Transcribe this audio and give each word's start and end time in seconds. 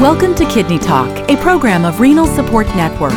Welcome 0.00 0.34
to 0.36 0.46
Kidney 0.46 0.78
Talk, 0.78 1.10
a 1.28 1.36
program 1.36 1.84
of 1.84 2.00
Renal 2.00 2.26
Support 2.26 2.66
Network, 2.68 3.12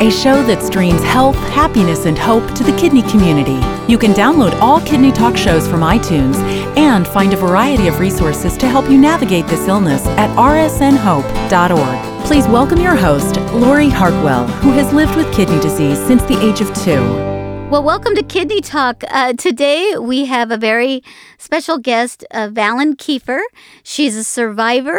a 0.00 0.08
show 0.08 0.40
that 0.44 0.62
streams 0.62 1.02
health, 1.02 1.34
happiness, 1.34 2.06
and 2.06 2.16
hope 2.16 2.54
to 2.54 2.62
the 2.62 2.70
kidney 2.76 3.02
community. 3.02 3.58
You 3.90 3.98
can 3.98 4.12
download 4.12 4.54
all 4.60 4.80
Kidney 4.80 5.10
Talk 5.10 5.36
shows 5.36 5.66
from 5.66 5.80
iTunes 5.80 6.36
and 6.76 7.08
find 7.08 7.32
a 7.32 7.36
variety 7.36 7.88
of 7.88 7.98
resources 7.98 8.56
to 8.58 8.68
help 8.68 8.88
you 8.88 8.98
navigate 8.98 9.48
this 9.48 9.66
illness 9.66 10.06
at 10.06 10.30
rsnhope.org. 10.36 12.24
Please 12.24 12.46
welcome 12.46 12.78
your 12.78 12.94
host, 12.94 13.34
Lori 13.54 13.88
Hartwell, 13.88 14.46
who 14.46 14.70
has 14.70 14.92
lived 14.92 15.16
with 15.16 15.34
kidney 15.34 15.58
disease 15.58 15.98
since 16.06 16.22
the 16.22 16.40
age 16.40 16.60
of 16.60 16.72
two. 16.84 17.28
Well, 17.70 17.82
welcome 17.82 18.14
to 18.14 18.22
Kidney 18.22 18.62
Talk. 18.62 19.04
Uh, 19.10 19.34
today 19.34 19.94
we 20.00 20.24
have 20.24 20.50
a 20.50 20.56
very 20.56 21.02
special 21.36 21.76
guest, 21.76 22.24
uh, 22.30 22.48
Valen 22.48 22.96
Keefer. 22.96 23.42
She's 23.82 24.16
a 24.16 24.24
survivor 24.24 24.98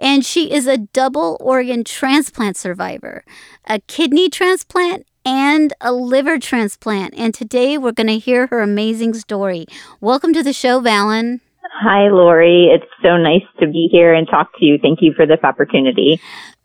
and 0.00 0.24
she 0.24 0.52
is 0.52 0.66
a 0.66 0.78
double 0.78 1.36
organ 1.40 1.84
transplant 1.84 2.56
survivor, 2.56 3.22
a 3.66 3.80
kidney 3.80 4.30
transplant 4.30 5.06
and 5.24 5.74
a 5.80 5.92
liver 5.92 6.38
transplant. 6.38 7.14
And 7.16 7.34
today 7.34 7.76
we're 7.76 7.92
going 7.92 8.06
to 8.06 8.18
hear 8.18 8.46
her 8.46 8.62
amazing 8.62 9.14
story. 9.14 9.66
Welcome 10.00 10.32
to 10.32 10.42
the 10.42 10.54
show, 10.54 10.80
Valen. 10.80 11.40
Hi, 11.82 12.08
Lori. 12.08 12.70
It's 12.72 12.90
so 13.02 13.16
nice 13.16 13.44
to 13.60 13.66
be 13.66 13.88
here 13.92 14.14
and 14.14 14.26
talk 14.26 14.50
to 14.58 14.64
you. 14.64 14.78
Thank 14.80 15.00
you 15.02 15.12
for 15.14 15.26
this 15.26 15.38
opportunity. 15.44 16.20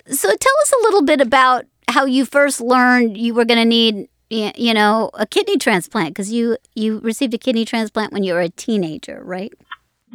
So, 0.08 0.28
tell 0.28 0.54
us 0.62 0.74
a 0.74 0.84
little 0.84 1.04
bit 1.04 1.22
about 1.22 1.66
how 1.90 2.06
you 2.06 2.26
first 2.26 2.62
learned 2.62 3.18
you 3.18 3.34
were 3.34 3.46
going 3.46 3.60
to 3.60 3.66
need 3.66 4.08
you 4.30 4.74
know, 4.74 5.12
a 5.14 5.26
kidney 5.26 5.58
transplant 5.58 6.10
because 6.10 6.32
you 6.32 6.58
you 6.74 7.00
received 7.00 7.34
a 7.34 7.38
kidney 7.38 7.64
transplant 7.64 8.12
when 8.12 8.24
you 8.24 8.34
were 8.34 8.42
a 8.42 8.50
teenager, 8.50 9.22
right? 9.24 9.54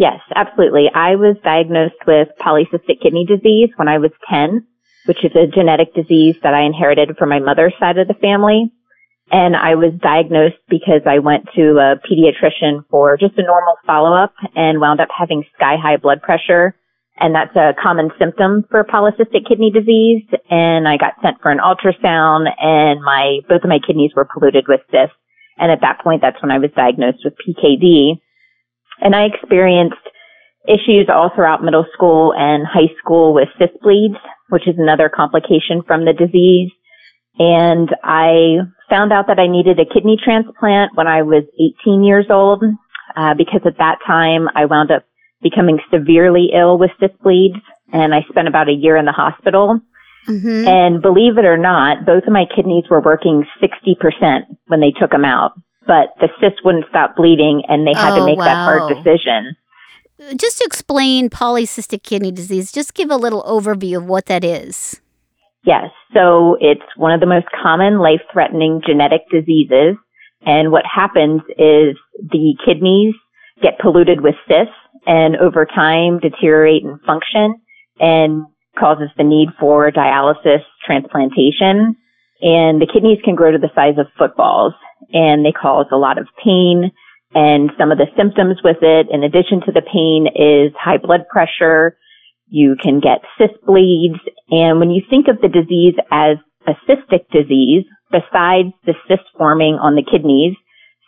Yes, 0.01 0.21
absolutely. 0.35 0.89
I 0.89 1.17
was 1.17 1.37
diagnosed 1.45 2.01
with 2.07 2.29
polycystic 2.41 3.03
kidney 3.03 3.27
disease 3.29 3.69
when 3.77 3.87
I 3.87 3.99
was 3.99 4.13
10, 4.31 4.67
which 5.05 5.23
is 5.23 5.33
a 5.37 5.47
genetic 5.47 5.93
disease 5.95 6.37
that 6.43 6.55
I 6.55 6.63
inherited 6.63 7.19
from 7.19 7.29
my 7.29 7.39
mother's 7.39 7.75
side 7.79 7.98
of 7.98 8.09
the 8.09 8.15
family. 8.15 8.73
And 9.31 9.55
I 9.55 9.75
was 9.75 9.92
diagnosed 10.01 10.57
because 10.70 11.03
I 11.05 11.19
went 11.19 11.51
to 11.55 11.77
a 11.77 12.01
pediatrician 12.01 12.89
for 12.89 13.19
just 13.19 13.37
a 13.37 13.42
normal 13.42 13.77
follow 13.87 14.17
up 14.17 14.33
and 14.57 14.81
wound 14.81 15.03
up 15.03 15.11
having 15.17 15.45
sky 15.55 15.77
high 15.77 15.98
blood 15.98 16.23
pressure 16.23 16.75
and 17.20 17.35
that's 17.35 17.55
a 17.55 17.75
common 17.81 18.11
symptom 18.19 18.64
for 18.70 18.83
polycystic 18.83 19.47
kidney 19.47 19.70
disease. 19.70 20.25
And 20.48 20.89
I 20.89 20.97
got 20.97 21.20
sent 21.23 21.41
for 21.42 21.51
an 21.51 21.59
ultrasound 21.59 22.48
and 22.59 23.03
my, 23.05 23.41
both 23.48 23.62
of 23.62 23.69
my 23.69 23.79
kidneys 23.87 24.12
were 24.17 24.25
polluted 24.25 24.64
with 24.67 24.81
cysts. 24.91 25.14
And 25.59 25.70
at 25.70 25.83
that 25.83 26.01
point, 26.03 26.23
that's 26.23 26.41
when 26.42 26.51
I 26.51 26.59
was 26.59 26.70
diagnosed 26.75 27.20
with 27.23 27.35
PKD. 27.37 28.23
And 29.01 29.15
I 29.15 29.25
experienced 29.25 29.97
issues 30.69 31.09
all 31.09 31.31
throughout 31.34 31.65
middle 31.65 31.87
school 31.95 32.33
and 32.37 32.67
high 32.67 32.93
school 33.03 33.34
with 33.34 33.48
cyst 33.59 33.81
bleeds, 33.83 34.20
which 34.51 34.69
is 34.69 34.75
another 34.79 35.09
complication 35.09 35.83
from 35.87 36.05
the 36.05 36.12
disease. 36.12 36.70
And 37.39 37.89
I 38.05 38.59
found 38.91 39.12
out 39.12 39.27
that 39.29 39.39
I 39.39 39.47
needed 39.47 39.79
a 39.79 39.87
kidney 39.87 40.19
transplant 40.23 40.92
when 40.95 41.07
I 41.07 41.23
was 41.23 41.45
18 41.87 42.05
years 42.05 42.27
old, 42.29 42.62
uh, 43.17 43.34
because 43.34 43.62
at 43.65 43.79
that 43.79 43.98
time 44.07 44.48
I 44.55 44.67
wound 44.67 44.91
up 44.91 45.05
becoming 45.42 45.79
severely 45.91 46.51
ill 46.55 46.79
with 46.79 46.91
cyst 47.01 47.19
bleeds 47.23 47.57
and 47.92 48.14
I 48.14 48.20
spent 48.29 48.48
about 48.48 48.69
a 48.69 48.73
year 48.73 48.97
in 48.97 49.05
the 49.05 49.12
hospital. 49.12 49.81
Mm-hmm. 50.29 50.69
And 50.69 51.03
believe 51.03 51.39
it 51.39 51.45
or 51.45 51.57
not, 51.57 52.05
both 52.05 52.25
of 52.25 52.33
my 52.33 52.45
kidneys 52.55 52.85
were 52.91 53.01
working 53.01 53.47
60% 53.62 54.42
when 54.67 54.81
they 54.81 54.92
took 54.92 55.11
them 55.11 55.25
out, 55.25 55.53
but 55.91 56.14
the 56.20 56.28
cyst 56.41 56.64
wouldn't 56.64 56.84
stop 56.88 57.16
bleeding 57.16 57.64
and 57.66 57.84
they 57.84 57.92
had 57.92 58.12
oh, 58.12 58.20
to 58.20 58.24
make 58.24 58.38
wow. 58.38 58.44
that 58.44 58.55
hard 58.55 58.94
decision. 58.94 59.56
Just 60.36 60.58
to 60.58 60.64
explain 60.64 61.28
polycystic 61.28 62.05
kidney 62.05 62.30
disease, 62.30 62.70
just 62.70 62.94
give 62.94 63.10
a 63.10 63.16
little 63.16 63.42
overview 63.42 63.96
of 63.96 64.05
what 64.05 64.27
that 64.27 64.44
is. 64.44 65.00
Yes. 65.64 65.91
So 66.14 66.56
it's 66.61 66.86
one 66.96 67.11
of 67.11 67.18
the 67.18 67.27
most 67.27 67.46
common 67.61 67.98
life 67.98 68.20
threatening 68.33 68.83
genetic 68.86 69.22
diseases. 69.33 69.96
And 70.46 70.70
what 70.70 70.84
happens 70.86 71.40
is 71.58 71.98
the 72.14 72.55
kidneys 72.64 73.14
get 73.61 73.80
polluted 73.80 74.20
with 74.20 74.36
cysts 74.46 74.73
and 75.08 75.36
over 75.39 75.67
time 75.67 76.20
deteriorate 76.20 76.84
in 76.84 77.00
function 77.05 77.61
and 77.98 78.45
causes 78.79 79.11
the 79.17 79.24
need 79.24 79.48
for 79.58 79.90
dialysis 79.90 80.62
transplantation. 80.86 81.96
And 82.42 82.80
the 82.80 82.86
kidneys 82.86 83.18
can 83.24 83.34
grow 83.34 83.50
to 83.50 83.58
the 83.58 83.70
size 83.74 83.98
of 83.98 84.06
footballs 84.17 84.73
and 85.13 85.45
they 85.45 85.53
cause 85.53 85.87
a 85.93 85.97
lot 85.97 86.19
of 86.19 86.29
pain. 86.43 86.93
And 87.35 87.71
some 87.79 87.93
of 87.93 87.98
the 87.98 88.09
symptoms 88.17 88.59
with 88.65 88.83
it, 88.83 89.07
in 89.11 89.23
addition 89.23 89.61
to 89.67 89.73
the 89.73 89.83
pain, 89.83 90.27
is 90.35 90.73
high 90.79 90.98
blood 90.98 91.29
pressure. 91.31 91.97
You 92.48 92.77
can 92.81 92.98
get 93.01 93.23
cyst 93.39 93.55
bleeds. 93.65 94.19
And 94.51 94.81
when 94.81 94.91
you 94.91 95.03
think 95.09 95.29
of 95.29 95.41
the 95.41 95.48
disease 95.48 95.95
as 96.11 96.39
a 96.67 96.73
cystic 96.89 97.31
disease, 97.31 97.85
besides 98.11 98.75
the 98.85 98.95
cyst 99.07 99.23
forming 99.39 99.75
on 99.75 99.95
the 99.95 100.03
kidneys, 100.03 100.57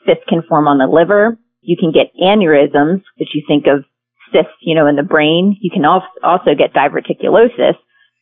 cysts 0.06 0.24
can 0.28 0.42
form 0.48 0.68
on 0.68 0.78
the 0.78 0.86
liver, 0.86 1.36
you 1.60 1.76
can 1.76 1.92
get 1.92 2.12
aneurysms, 2.20 3.02
which 3.18 3.34
you 3.34 3.42
think 3.46 3.66
of 3.66 3.84
cysts, 4.32 4.54
you 4.60 4.74
know, 4.74 4.86
in 4.86 4.96
the 4.96 5.02
brain. 5.02 5.56
You 5.60 5.70
can 5.70 5.84
also 5.84 6.54
get 6.56 6.72
diverticulosis, 6.72 7.74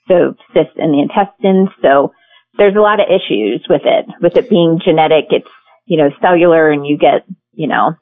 so 0.08 0.34
cysts 0.54 0.76
in 0.76 0.92
the 0.92 1.00
intestines. 1.00 1.68
So 1.82 2.12
there's 2.58 2.76
a 2.76 2.80
lot 2.80 3.00
of 3.00 3.06
issues 3.08 3.66
with 3.68 3.82
it. 3.84 4.06
With 4.20 4.36
it 4.36 4.50
being 4.50 4.80
genetic, 4.84 5.26
it's, 5.30 5.48
you 5.90 5.96
know, 5.96 6.08
cellular 6.22 6.70
and 6.70 6.86
you 6.86 6.96
get, 6.96 7.26
you 7.52 7.66
know, 7.66 7.94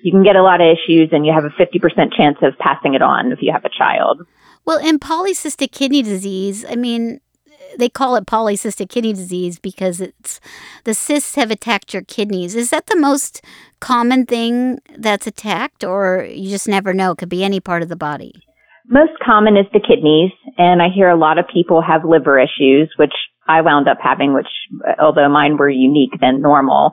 you 0.00 0.12
can 0.12 0.22
get 0.22 0.36
a 0.36 0.42
lot 0.42 0.60
of 0.60 0.68
issues 0.68 1.08
and 1.10 1.26
you 1.26 1.32
have 1.32 1.44
a 1.44 1.48
50% 1.48 2.14
chance 2.16 2.38
of 2.40 2.56
passing 2.58 2.94
it 2.94 3.02
on 3.02 3.32
if 3.32 3.40
you 3.42 3.50
have 3.52 3.64
a 3.64 3.68
child. 3.68 4.22
Well, 4.64 4.78
in 4.78 5.00
polycystic 5.00 5.72
kidney 5.72 6.02
disease, 6.02 6.64
I 6.68 6.76
mean, 6.76 7.20
they 7.76 7.88
call 7.88 8.14
it 8.14 8.26
polycystic 8.26 8.90
kidney 8.90 9.12
disease 9.12 9.58
because 9.58 10.00
it's 10.00 10.38
the 10.84 10.94
cysts 10.94 11.34
have 11.34 11.50
attacked 11.50 11.92
your 11.92 12.02
kidneys. 12.02 12.54
Is 12.54 12.70
that 12.70 12.86
the 12.86 12.96
most 12.96 13.44
common 13.80 14.24
thing 14.24 14.78
that's 14.96 15.26
attacked, 15.26 15.82
or 15.82 16.24
you 16.30 16.48
just 16.48 16.68
never 16.68 16.94
know? 16.94 17.10
It 17.10 17.18
could 17.18 17.28
be 17.28 17.42
any 17.42 17.58
part 17.58 17.82
of 17.82 17.88
the 17.88 17.96
body. 17.96 18.34
Most 18.86 19.12
common 19.24 19.56
is 19.56 19.66
the 19.72 19.80
kidneys, 19.80 20.30
and 20.58 20.80
I 20.80 20.90
hear 20.94 21.08
a 21.08 21.18
lot 21.18 21.38
of 21.38 21.46
people 21.52 21.82
have 21.82 22.04
liver 22.04 22.38
issues, 22.38 22.92
which 22.98 23.14
I 23.48 23.62
wound 23.62 23.88
up 23.88 23.98
having, 24.00 24.32
which 24.32 24.46
although 25.00 25.28
mine 25.28 25.56
were 25.56 25.70
unique 25.70 26.20
than 26.20 26.40
normal. 26.40 26.92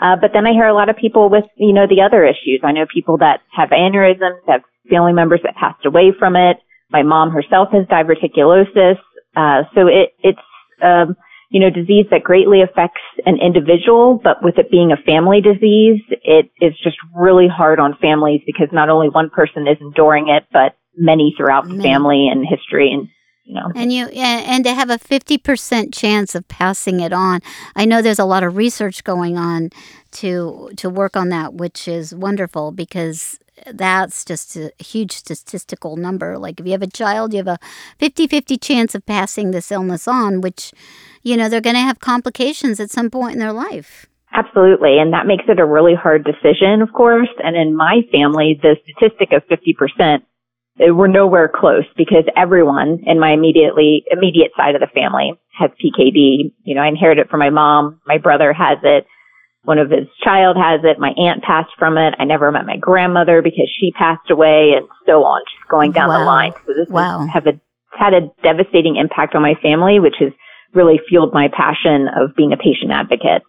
Uh, 0.00 0.16
but 0.20 0.30
then 0.32 0.46
I 0.46 0.52
hear 0.52 0.66
a 0.66 0.74
lot 0.74 0.88
of 0.88 0.96
people 0.96 1.28
with, 1.28 1.44
you 1.56 1.72
know, 1.72 1.86
the 1.88 2.02
other 2.02 2.24
issues. 2.24 2.60
I 2.62 2.72
know 2.72 2.86
people 2.92 3.18
that 3.18 3.40
have 3.52 3.70
aneurysms, 3.70 4.40
have 4.46 4.62
family 4.88 5.12
members 5.12 5.40
that 5.42 5.56
passed 5.56 5.84
away 5.84 6.12
from 6.16 6.36
it. 6.36 6.58
My 6.90 7.02
mom 7.02 7.30
herself 7.30 7.68
has 7.72 7.86
diverticulosis. 7.86 8.96
Uh, 9.36 9.62
so 9.74 9.86
it, 9.88 10.14
it's, 10.22 10.38
um, 10.82 11.16
you 11.50 11.60
know, 11.60 11.70
disease 11.70 12.06
that 12.10 12.22
greatly 12.22 12.62
affects 12.62 13.00
an 13.24 13.38
individual, 13.40 14.20
but 14.22 14.42
with 14.42 14.58
it 14.58 14.70
being 14.70 14.92
a 14.92 15.02
family 15.02 15.40
disease, 15.40 16.00
it 16.22 16.50
is 16.60 16.74
just 16.82 16.96
really 17.16 17.48
hard 17.48 17.80
on 17.80 17.96
families 18.00 18.42
because 18.46 18.68
not 18.70 18.90
only 18.90 19.08
one 19.08 19.30
person 19.30 19.66
is 19.66 19.78
enduring 19.80 20.28
it, 20.28 20.44
but 20.52 20.76
many 20.96 21.34
throughout 21.36 21.66
the 21.66 21.80
family 21.82 22.28
and 22.30 22.46
history 22.46 22.92
and 22.92 23.08
you 23.48 23.54
know. 23.54 23.72
And 23.74 23.92
you 23.92 24.06
and 24.08 24.62
to 24.64 24.74
have 24.74 24.90
a 24.90 24.98
50% 24.98 25.92
chance 25.92 26.34
of 26.34 26.46
passing 26.48 27.00
it 27.00 27.12
on. 27.12 27.40
I 27.74 27.86
know 27.86 28.02
there's 28.02 28.18
a 28.18 28.24
lot 28.24 28.44
of 28.44 28.56
research 28.56 29.02
going 29.04 29.38
on 29.38 29.70
to 30.12 30.70
to 30.76 30.90
work 30.90 31.16
on 31.16 31.30
that, 31.30 31.54
which 31.54 31.88
is 31.88 32.14
wonderful 32.14 32.70
because 32.72 33.38
that's 33.72 34.24
just 34.24 34.54
a 34.56 34.72
huge 34.78 35.12
statistical 35.12 35.96
number. 35.96 36.38
Like 36.38 36.60
if 36.60 36.66
you 36.66 36.72
have 36.72 36.82
a 36.82 36.86
child, 36.86 37.32
you 37.32 37.38
have 37.38 37.48
a 37.48 37.58
50 37.98 38.26
50 38.26 38.56
chance 38.58 38.94
of 38.94 39.04
passing 39.06 39.50
this 39.50 39.72
illness 39.72 40.06
on, 40.06 40.40
which, 40.42 40.72
you 41.22 41.36
know, 41.36 41.48
they're 41.48 41.60
going 41.60 41.74
to 41.74 41.80
have 41.80 42.00
complications 42.00 42.78
at 42.78 42.90
some 42.90 43.10
point 43.10 43.32
in 43.32 43.40
their 43.40 43.52
life. 43.52 44.06
Absolutely. 44.32 44.98
And 44.98 45.12
that 45.14 45.26
makes 45.26 45.44
it 45.48 45.58
a 45.58 45.64
really 45.64 45.94
hard 45.94 46.24
decision, 46.24 46.82
of 46.82 46.92
course. 46.92 47.30
And 47.42 47.56
in 47.56 47.74
my 47.74 48.02
family, 48.12 48.60
the 48.62 48.76
statistic 48.84 49.32
of 49.32 49.42
50%, 49.48 49.78
eh, 49.98 50.18
we're 50.80 51.08
nowhere 51.08 51.50
close 51.52 51.84
because 51.96 52.24
everyone 52.36 53.00
in 53.06 53.18
my 53.18 53.32
immediately, 53.32 54.04
immediate 54.10 54.52
side 54.56 54.74
of 54.74 54.80
the 54.80 54.86
family 54.94 55.32
has 55.58 55.70
PKD. 55.82 56.52
You 56.64 56.74
know, 56.74 56.82
I 56.82 56.88
inherited 56.88 57.22
it 57.22 57.30
from 57.30 57.40
my 57.40 57.50
mom. 57.50 58.00
My 58.06 58.18
brother 58.18 58.52
has 58.52 58.78
it 58.82 59.06
one 59.68 59.78
of 59.78 59.90
his 59.90 60.08
child 60.24 60.56
has 60.56 60.80
it. 60.82 60.98
My 60.98 61.10
aunt 61.10 61.42
passed 61.42 61.72
from 61.78 61.98
it. 61.98 62.14
I 62.18 62.24
never 62.24 62.50
met 62.50 62.64
my 62.64 62.78
grandmother 62.78 63.42
because 63.42 63.70
she 63.78 63.92
passed 63.92 64.30
away 64.30 64.72
and 64.74 64.88
so 65.04 65.24
on, 65.24 65.42
just 65.44 65.68
going 65.68 65.92
down 65.92 66.08
wow. 66.08 66.18
the 66.20 66.24
line. 66.24 66.52
So 66.66 66.72
this 66.72 66.88
wow. 66.88 67.20
has 67.20 67.28
have 67.34 67.46
a, 67.46 67.60
had 67.92 68.14
a 68.14 68.32
devastating 68.42 68.96
impact 68.96 69.34
on 69.34 69.42
my 69.42 69.54
family, 69.60 70.00
which 70.00 70.14
has 70.20 70.32
really 70.72 70.98
fueled 71.08 71.34
my 71.34 71.48
passion 71.48 72.08
of 72.08 72.34
being 72.34 72.54
a 72.54 72.56
patient 72.56 72.92
advocate. 72.92 73.42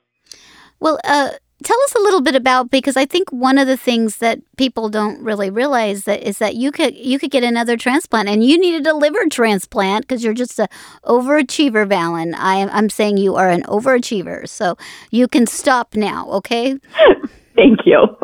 Well, 0.82 1.00
uh, 1.06 1.30
tell 1.64 1.82
us 1.84 1.96
a 1.96 2.00
little 2.00 2.22
bit 2.22 2.36
about 2.36 2.70
because 2.70 2.96
I 2.96 3.06
think 3.06 3.32
one 3.32 3.58
of 3.58 3.68
the 3.68 3.78
things 3.78 4.18
that 4.18 4.40
people 4.58 4.90
don't 4.90 5.22
really 5.22 5.50
realize 5.50 6.06
that 6.06 6.28
is 6.28 6.38
that 6.38 6.56
you 6.56 6.72
could 6.72 6.96
you 6.96 7.20
could 7.20 7.32
get 7.32 7.44
another 7.44 7.78
transplant 7.78 8.30
and 8.30 8.44
you 8.44 8.58
needed 8.58 8.88
a 8.88 8.96
liver 8.96 9.28
transplant 9.30 10.08
because 10.08 10.24
you're 10.24 10.34
just 10.34 10.60
a 10.60 10.68
overachiever, 11.04 11.88
Valen. 11.88 12.34
I 12.36 12.56
am 12.56 12.70
I'm 12.72 12.90
saying 12.90 13.18
you 13.18 13.36
are 13.36 13.50
an 13.50 13.64
overachiever, 13.64 14.48
so 14.48 14.78
you 15.12 15.28
can 15.28 15.48
stop 15.48 15.96
now, 15.96 16.30
okay? 16.32 16.78
Thank 17.56 17.80
you. 17.86 18.18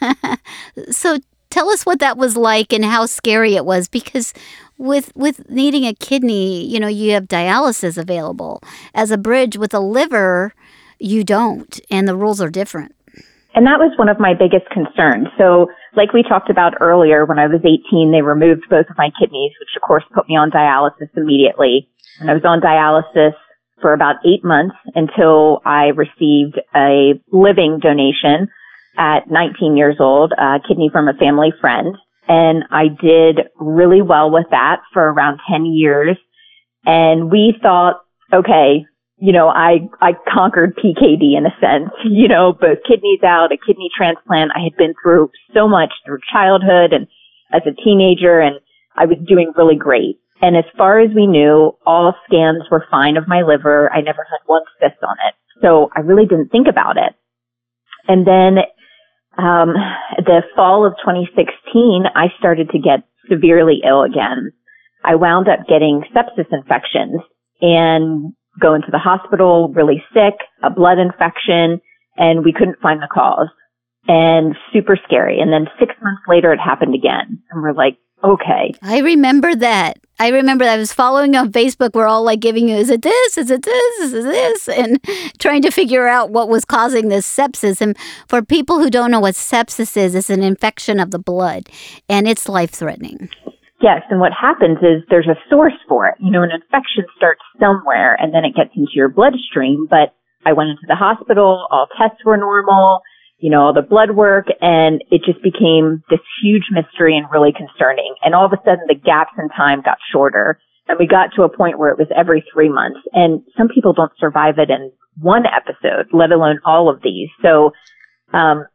so 0.90 1.18
tell 1.50 1.68
us 1.70 1.84
what 1.84 2.00
that 2.00 2.16
was 2.16 2.36
like 2.36 2.72
and 2.72 2.84
how 2.84 3.06
scary 3.06 3.54
it 3.54 3.64
was 3.64 3.88
because 3.88 4.32
with 4.78 5.14
with 5.14 5.48
needing 5.50 5.86
a 5.86 5.94
kidney, 5.94 6.64
you 6.66 6.80
know, 6.80 6.88
you 6.88 7.12
have 7.12 7.24
dialysis 7.24 7.98
available. 7.98 8.62
As 8.94 9.10
a 9.10 9.18
bridge 9.18 9.56
with 9.56 9.74
a 9.74 9.80
liver, 9.80 10.54
you 10.98 11.24
don't, 11.24 11.80
and 11.90 12.06
the 12.06 12.16
rules 12.16 12.40
are 12.40 12.50
different. 12.50 12.94
And 13.54 13.66
that 13.66 13.78
was 13.78 13.96
one 13.96 14.10
of 14.10 14.20
my 14.20 14.34
biggest 14.34 14.68
concerns. 14.70 15.28
So, 15.38 15.68
like 15.96 16.12
we 16.12 16.22
talked 16.22 16.50
about 16.50 16.74
earlier, 16.80 17.24
when 17.24 17.38
I 17.38 17.46
was 17.46 17.60
18, 17.64 18.12
they 18.12 18.20
removed 18.20 18.68
both 18.68 18.84
of 18.90 18.98
my 18.98 19.08
kidneys, 19.18 19.52
which 19.58 19.72
of 19.74 19.80
course 19.80 20.04
put 20.14 20.28
me 20.28 20.36
on 20.36 20.50
dialysis 20.50 21.08
immediately. 21.16 21.88
And 22.20 22.30
I 22.30 22.34
was 22.34 22.44
on 22.44 22.60
dialysis 22.60 23.32
for 23.80 23.94
about 23.94 24.16
eight 24.26 24.44
months 24.44 24.76
until 24.94 25.60
I 25.64 25.86
received 25.96 26.60
a 26.74 27.14
living 27.32 27.80
donation 27.80 28.48
at 28.98 29.30
19 29.30 29.76
years 29.76 29.96
old, 30.00 30.32
a 30.32 30.58
kidney 30.66 30.90
from 30.92 31.08
a 31.08 31.14
family 31.14 31.52
friend. 31.60 31.96
And 32.28 32.64
I 32.70 32.88
did 32.88 33.48
really 33.56 34.02
well 34.02 34.30
with 34.30 34.46
that 34.50 34.80
for 34.92 35.02
around 35.02 35.40
10 35.50 35.66
years. 35.66 36.16
And 36.84 37.30
we 37.30 37.54
thought, 37.62 38.00
okay, 38.32 38.84
you 39.18 39.32
know, 39.32 39.48
I, 39.48 39.88
I 40.00 40.12
conquered 40.32 40.76
PKD 40.76 41.36
in 41.36 41.46
a 41.46 41.54
sense, 41.60 41.90
you 42.04 42.28
know, 42.28 42.52
both 42.52 42.78
kidneys 42.86 43.22
out, 43.24 43.52
a 43.52 43.56
kidney 43.56 43.90
transplant. 43.96 44.52
I 44.54 44.60
had 44.60 44.76
been 44.76 44.94
through 45.02 45.30
so 45.54 45.68
much 45.68 45.92
through 46.04 46.18
childhood 46.32 46.92
and 46.92 47.06
as 47.52 47.62
a 47.66 47.82
teenager 47.82 48.40
and 48.40 48.56
I 48.96 49.06
was 49.06 49.18
doing 49.26 49.52
really 49.56 49.76
great. 49.76 50.18
And 50.42 50.56
as 50.56 50.64
far 50.76 51.00
as 51.00 51.10
we 51.14 51.26
knew, 51.26 51.72
all 51.86 52.14
scans 52.26 52.64
were 52.70 52.86
fine 52.90 53.16
of 53.16 53.28
my 53.28 53.42
liver. 53.42 53.90
I 53.92 54.00
never 54.02 54.26
had 54.30 54.40
one 54.46 54.62
cyst 54.80 55.02
on 55.02 55.16
it. 55.26 55.34
So 55.62 55.90
I 55.96 56.00
really 56.00 56.26
didn't 56.26 56.50
think 56.50 56.68
about 56.68 56.98
it. 56.98 57.14
And 58.06 58.26
then, 58.26 58.58
um, 59.38 59.74
the 60.18 60.42
fall 60.54 60.86
of 60.86 60.92
2016, 61.00 62.04
I 62.14 62.26
started 62.38 62.70
to 62.70 62.78
get 62.78 63.04
severely 63.30 63.80
ill 63.86 64.02
again. 64.02 64.52
I 65.04 65.14
wound 65.14 65.48
up 65.48 65.66
getting 65.68 66.04
sepsis 66.14 66.52
infections 66.52 67.20
and 67.60 68.34
going 68.60 68.82
to 68.82 68.90
the 68.90 68.98
hospital 68.98 69.68
really 69.74 70.02
sick, 70.12 70.34
a 70.62 70.70
blood 70.70 70.98
infection, 70.98 71.80
and 72.16 72.44
we 72.44 72.52
couldn't 72.52 72.80
find 72.80 73.02
the 73.02 73.08
cause. 73.12 73.48
And 74.08 74.54
super 74.72 74.96
scary. 75.04 75.40
And 75.40 75.52
then 75.52 75.66
six 75.80 75.92
months 76.00 76.22
later, 76.28 76.52
it 76.52 76.60
happened 76.60 76.94
again. 76.94 77.42
And 77.50 77.62
we're 77.62 77.72
like, 77.72 77.98
okay. 78.22 78.72
I 78.80 79.00
remember 79.00 79.54
that. 79.56 79.98
I 80.18 80.28
remember 80.28 80.64
that 80.64 80.74
I 80.74 80.78
was 80.78 80.92
following 80.92 81.34
on 81.36 81.52
Facebook. 81.52 81.92
We're 81.92 82.06
all 82.06 82.22
like 82.22 82.40
giving 82.40 82.68
you, 82.68 82.76
is 82.76 82.88
it 82.88 83.02
this? 83.02 83.36
Is 83.36 83.50
it 83.50 83.62
this? 83.62 84.00
Is 84.00 84.14
it 84.14 84.24
this? 84.24 84.68
And 84.68 85.04
trying 85.38 85.62
to 85.62 85.70
figure 85.70 86.06
out 86.06 86.30
what 86.30 86.48
was 86.48 86.64
causing 86.64 87.08
this 87.08 87.26
sepsis. 87.26 87.80
And 87.80 87.96
for 88.28 88.42
people 88.42 88.78
who 88.78 88.90
don't 88.90 89.10
know 89.10 89.20
what 89.20 89.34
sepsis 89.34 89.96
is, 89.96 90.14
it's 90.14 90.30
an 90.30 90.42
infection 90.42 91.00
of 91.00 91.10
the 91.10 91.18
blood 91.18 91.68
and 92.08 92.26
it's 92.26 92.48
life 92.48 92.70
threatening. 92.70 93.28
Yes, 93.80 94.02
and 94.08 94.20
what 94.20 94.32
happens 94.32 94.78
is 94.78 95.04
there's 95.10 95.28
a 95.28 95.36
source 95.50 95.76
for 95.88 96.06
it. 96.06 96.14
You 96.18 96.30
know, 96.30 96.42
an 96.42 96.50
infection 96.50 97.04
starts 97.16 97.42
somewhere 97.60 98.16
and 98.18 98.32
then 98.32 98.44
it 98.44 98.54
gets 98.56 98.70
into 98.74 98.92
your 98.94 99.08
bloodstream. 99.08 99.86
But 99.88 100.14
I 100.46 100.54
went 100.54 100.70
into 100.70 100.86
the 100.88 100.96
hospital, 100.96 101.66
all 101.70 101.86
tests 101.98 102.24
were 102.24 102.36
normal 102.36 103.02
you 103.38 103.50
know, 103.50 103.62
all 103.62 103.74
the 103.74 103.82
blood 103.82 104.12
work 104.12 104.46
and 104.60 105.02
it 105.10 105.22
just 105.24 105.42
became 105.42 106.02
this 106.08 106.20
huge 106.42 106.64
mystery 106.70 107.16
and 107.16 107.26
really 107.30 107.52
concerning. 107.52 108.14
And 108.22 108.34
all 108.34 108.46
of 108.46 108.52
a 108.52 108.60
sudden 108.64 108.84
the 108.88 108.94
gaps 108.94 109.32
in 109.38 109.48
time 109.50 109.82
got 109.82 109.98
shorter 110.12 110.58
and 110.88 110.98
we 110.98 111.06
got 111.06 111.30
to 111.36 111.42
a 111.42 111.54
point 111.54 111.78
where 111.78 111.90
it 111.90 111.98
was 111.98 112.08
every 112.16 112.44
three 112.52 112.68
months 112.68 113.00
and 113.12 113.42
some 113.56 113.68
people 113.68 113.92
don't 113.92 114.12
survive 114.18 114.58
it 114.58 114.70
in 114.70 114.92
one 115.20 115.44
episode, 115.46 116.06
let 116.12 116.32
alone 116.32 116.60
all 116.64 116.88
of 116.88 117.02
these. 117.02 117.28
So, 117.42 117.72
um, 118.32 118.66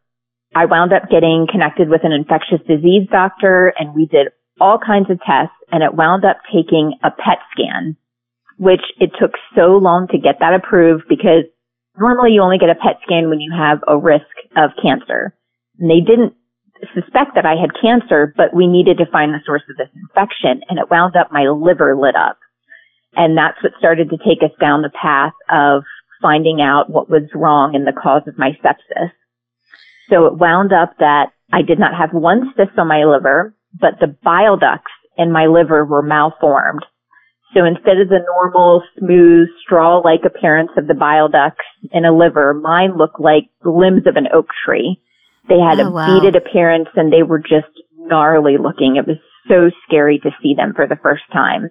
I 0.54 0.66
wound 0.66 0.92
up 0.92 1.04
getting 1.10 1.48
connected 1.50 1.88
with 1.88 2.02
an 2.04 2.12
infectious 2.12 2.60
disease 2.68 3.08
doctor 3.10 3.74
and 3.80 3.96
we 3.96 4.06
did 4.06 4.28
all 4.62 4.78
kinds 4.78 5.10
of 5.10 5.20
tests 5.26 5.56
and 5.72 5.84
it 5.84 5.96
wound 5.96 6.24
up 6.24 6.38
taking 6.54 6.94
a 7.04 7.10
PET 7.10 7.40
scan, 7.52 7.98
which 8.58 8.84
it 9.00 9.12
took 9.20 9.32
so 9.56 9.78
long 9.78 10.08
to 10.12 10.20
get 10.20 10.40
that 10.40 10.54
approved 10.54 11.04
because 11.10 11.44
normally 11.98 12.32
you 12.32 12.42
only 12.42 12.60
get 12.60 12.70
a 12.70 12.76
PET 12.76 13.00
scan 13.04 13.30
when 13.30 13.40
you 13.40 13.52
have 13.52 13.80
a 13.88 13.98
risk 13.98 14.30
of 14.56 14.72
cancer. 14.82 15.36
And 15.80 15.90
they 15.90 16.00
didn't 16.00 16.34
suspect 16.94 17.36
that 17.36 17.46
I 17.46 17.56
had 17.56 17.80
cancer, 17.82 18.34
but 18.38 18.54
we 18.54 18.68
needed 18.68 18.98
to 19.00 19.12
find 19.12 19.34
the 19.34 19.42
source 19.46 19.64
of 19.70 19.78
this 19.78 19.90
infection 19.96 20.62
and 20.70 20.80
it 20.80 20.90
wound 20.90 21.16
up 21.16 21.32
my 21.32 21.48
liver 21.50 21.98
lit 21.98 22.16
up. 22.16 22.38
And 23.16 23.38
that's 23.38 23.62
what 23.64 23.74
started 23.78 24.10
to 24.10 24.18
take 24.18 24.42
us 24.44 24.56
down 24.60 24.82
the 24.82 24.90
path 24.90 25.34
of 25.50 25.84
finding 26.22 26.62
out 26.62 26.90
what 26.90 27.10
was 27.10 27.24
wrong 27.34 27.76
and 27.76 27.86
the 27.86 28.00
cause 28.00 28.22
of 28.28 28.38
my 28.38 28.52
sepsis. 28.64 29.12
So 30.10 30.26
it 30.28 30.38
wound 30.38 30.72
up 30.72 30.94
that 31.00 31.34
I 31.52 31.62
did 31.62 31.80
not 31.80 31.96
have 31.96 32.14
one 32.14 32.54
cyst 32.56 32.78
on 32.78 32.88
my 32.88 33.04
liver, 33.04 33.56
but 33.80 34.00
the 34.00 34.16
bile 34.24 34.58
ducts 34.58 34.92
in 35.18 35.32
my 35.32 35.46
liver 35.46 35.86
were 35.86 36.02
malformed. 36.02 36.86
So 37.54 37.66
instead 37.66 38.00
of 38.00 38.08
the 38.08 38.24
normal 38.26 38.82
smooth 38.98 39.50
straw-like 39.62 40.22
appearance 40.26 40.72
of 40.78 40.88
the 40.88 40.94
bile 40.94 41.28
ducts 41.28 41.66
in 41.92 42.06
a 42.06 42.16
liver, 42.16 42.54
mine 42.54 42.98
looked 42.98 43.20
like 43.20 43.50
the 43.62 43.72
limbs 43.72 44.08
of 44.08 44.16
an 44.16 44.28
oak 44.34 44.48
tree. 44.66 45.02
They 45.50 45.60
had 45.60 45.80
oh, 45.80 45.88
a 45.88 45.92
wow. 45.92 46.08
beaded 46.08 46.36
appearance 46.36 46.88
and 46.96 47.12
they 47.12 47.24
were 47.24 47.40
just 47.40 47.72
gnarly 47.98 48.58
looking. 48.58 48.96
It 48.96 49.08
was 49.08 49.18
so 49.50 49.70
scary 49.86 50.20
to 50.20 50.32
see 50.42 50.54
them 50.56 50.74
for 50.74 50.88
the 50.88 51.00
first 51.02 51.24
time. 51.34 51.70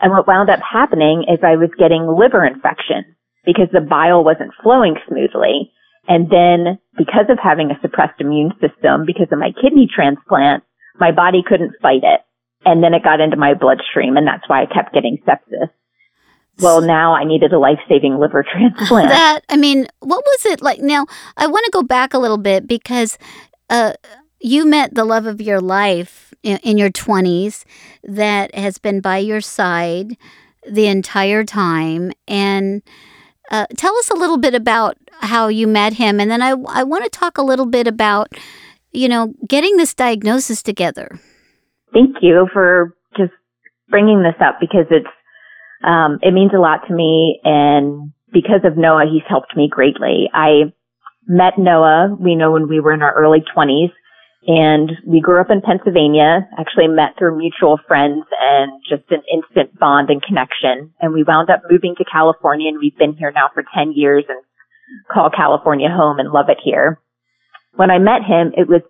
And 0.00 0.12
what 0.12 0.28
wound 0.28 0.50
up 0.50 0.60
happening 0.60 1.24
is 1.26 1.40
I 1.42 1.56
was 1.56 1.70
getting 1.76 2.06
liver 2.06 2.46
infection 2.46 3.16
because 3.44 3.68
the 3.72 3.80
bile 3.80 4.22
wasn't 4.22 4.54
flowing 4.62 4.94
smoothly. 5.08 5.72
And 6.06 6.30
then 6.30 6.78
because 6.96 7.26
of 7.28 7.38
having 7.42 7.70
a 7.70 7.80
suppressed 7.82 8.20
immune 8.20 8.52
system, 8.60 9.04
because 9.04 9.28
of 9.32 9.38
my 9.38 9.50
kidney 9.50 9.88
transplant, 9.92 10.62
my 11.00 11.12
body 11.12 11.42
couldn't 11.46 11.74
fight 11.80 12.02
it 12.02 12.20
and 12.64 12.82
then 12.82 12.94
it 12.94 13.02
got 13.02 13.20
into 13.20 13.36
my 13.36 13.54
bloodstream 13.54 14.16
and 14.16 14.26
that's 14.26 14.48
why 14.48 14.62
I 14.62 14.66
kept 14.66 14.92
getting 14.92 15.18
sepsis. 15.26 15.70
Well, 16.60 16.80
now 16.80 17.14
I 17.14 17.24
needed 17.24 17.52
a 17.52 17.58
life-saving 17.58 18.18
liver 18.18 18.44
transplant. 18.52 19.08
that 19.10 19.40
I 19.48 19.56
mean, 19.56 19.86
what 20.00 20.24
was 20.24 20.46
it 20.46 20.60
like? 20.60 20.80
Now, 20.80 21.06
I 21.36 21.46
want 21.46 21.64
to 21.66 21.70
go 21.70 21.82
back 21.82 22.14
a 22.14 22.18
little 22.18 22.38
bit 22.38 22.66
because 22.66 23.16
uh, 23.70 23.92
you 24.40 24.66
met 24.66 24.94
the 24.94 25.04
love 25.04 25.26
of 25.26 25.40
your 25.40 25.60
life 25.60 26.34
in, 26.42 26.58
in 26.58 26.78
your 26.78 26.90
20s 26.90 27.64
that 28.02 28.54
has 28.54 28.78
been 28.78 29.00
by 29.00 29.18
your 29.18 29.40
side 29.40 30.16
the 30.68 30.86
entire 30.86 31.44
time 31.44 32.12
and 32.26 32.82
uh, 33.50 33.66
tell 33.76 33.96
us 33.96 34.10
a 34.10 34.16
little 34.16 34.36
bit 34.36 34.54
about 34.54 34.96
how 35.20 35.48
you 35.48 35.66
met 35.66 35.94
him 35.94 36.20
and 36.20 36.30
then 36.30 36.42
I, 36.42 36.50
I 36.68 36.82
want 36.82 37.04
to 37.04 37.10
talk 37.10 37.38
a 37.38 37.42
little 37.42 37.66
bit 37.66 37.86
about 37.86 38.32
you 38.92 39.08
know 39.08 39.34
getting 39.48 39.76
this 39.76 39.94
diagnosis 39.94 40.62
together 40.62 41.18
thank 41.92 42.16
you 42.20 42.48
for 42.52 42.94
just 43.16 43.32
bringing 43.88 44.22
this 44.22 44.36
up 44.40 44.56
because 44.60 44.86
it's 44.90 45.08
um, 45.82 46.18
it 46.22 46.34
means 46.34 46.52
a 46.54 46.58
lot 46.58 46.86
to 46.88 46.94
me, 46.94 47.40
and 47.44 48.12
because 48.32 48.60
of 48.64 48.76
Noah, 48.76 49.04
he's 49.10 49.22
helped 49.28 49.56
me 49.56 49.68
greatly. 49.70 50.28
I 50.32 50.72
met 51.26 51.58
Noah, 51.58 52.16
we 52.18 52.34
know 52.34 52.52
when 52.52 52.68
we 52.68 52.80
were 52.80 52.92
in 52.92 53.02
our 53.02 53.14
early 53.14 53.44
20s, 53.56 53.92
and 54.46 54.92
we 55.06 55.20
grew 55.20 55.40
up 55.40 55.50
in 55.50 55.60
Pennsylvania, 55.60 56.48
actually 56.58 56.88
met 56.88 57.16
through 57.18 57.38
mutual 57.38 57.78
friends 57.86 58.24
and 58.40 58.72
just 58.88 59.10
an 59.10 59.22
instant 59.32 59.78
bond 59.78 60.10
and 60.10 60.22
connection. 60.22 60.92
And 61.00 61.12
we 61.12 61.22
wound 61.22 61.50
up 61.50 61.62
moving 61.70 61.94
to 61.96 62.04
California, 62.04 62.68
and 62.68 62.78
we've 62.78 62.96
been 62.96 63.14
here 63.14 63.30
now 63.30 63.50
for 63.52 63.62
10 63.74 63.92
years 63.92 64.24
and 64.28 64.38
call 65.12 65.30
California 65.30 65.88
home 65.90 66.18
and 66.18 66.30
love 66.30 66.46
it 66.48 66.58
here. 66.64 66.98
When 67.78 67.92
I 67.92 67.98
met 67.98 68.24
him, 68.26 68.50
it 68.56 68.66
was 68.66 68.82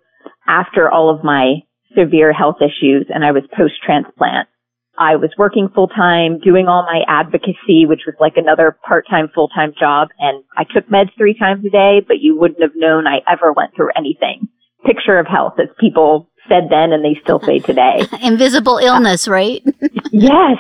after 0.47 0.91
all 0.91 1.15
of 1.15 1.23
my 1.23 1.61
severe 1.95 2.33
health 2.33 2.57
issues 2.63 3.07
and 3.13 3.23
I 3.23 3.33
was 3.33 3.43
post 3.55 3.75
transplant. 3.85 4.49
I 4.97 5.17
was 5.17 5.29
working 5.37 5.69
full 5.75 5.89
time, 5.89 6.41
doing 6.41 6.69
all 6.69 6.83
my 6.83 7.03
advocacy, 7.07 7.85
which 7.85 8.01
was 8.07 8.17
like 8.19 8.33
another 8.37 8.79
part 8.89 9.05
time, 9.09 9.29
full 9.35 9.49
time 9.49 9.75
job. 9.79 10.09
And 10.19 10.43
I 10.57 10.65
took 10.65 10.89
meds 10.89 11.11
three 11.19 11.37
times 11.39 11.67
a 11.67 11.71
day, 11.71 12.01
but 12.01 12.21
you 12.21 12.39
wouldn't 12.39 12.63
have 12.63 12.73
known 12.75 13.07
I 13.07 13.19
ever 13.31 13.53
went 13.53 13.77
through 13.77 13.91
anything. 13.95 14.49
Picture 14.87 15.19
of 15.19 15.27
health, 15.27 15.61
as 15.61 15.69
people 15.79 16.31
said 16.49 16.65
then 16.71 16.93
and 16.93 17.05
they 17.05 17.21
still 17.23 17.41
say 17.41 17.59
today. 17.59 18.07
Invisible 18.23 18.79
illness, 18.79 19.29
uh, 19.29 19.33
right? 19.33 19.63
yes. 20.13 20.57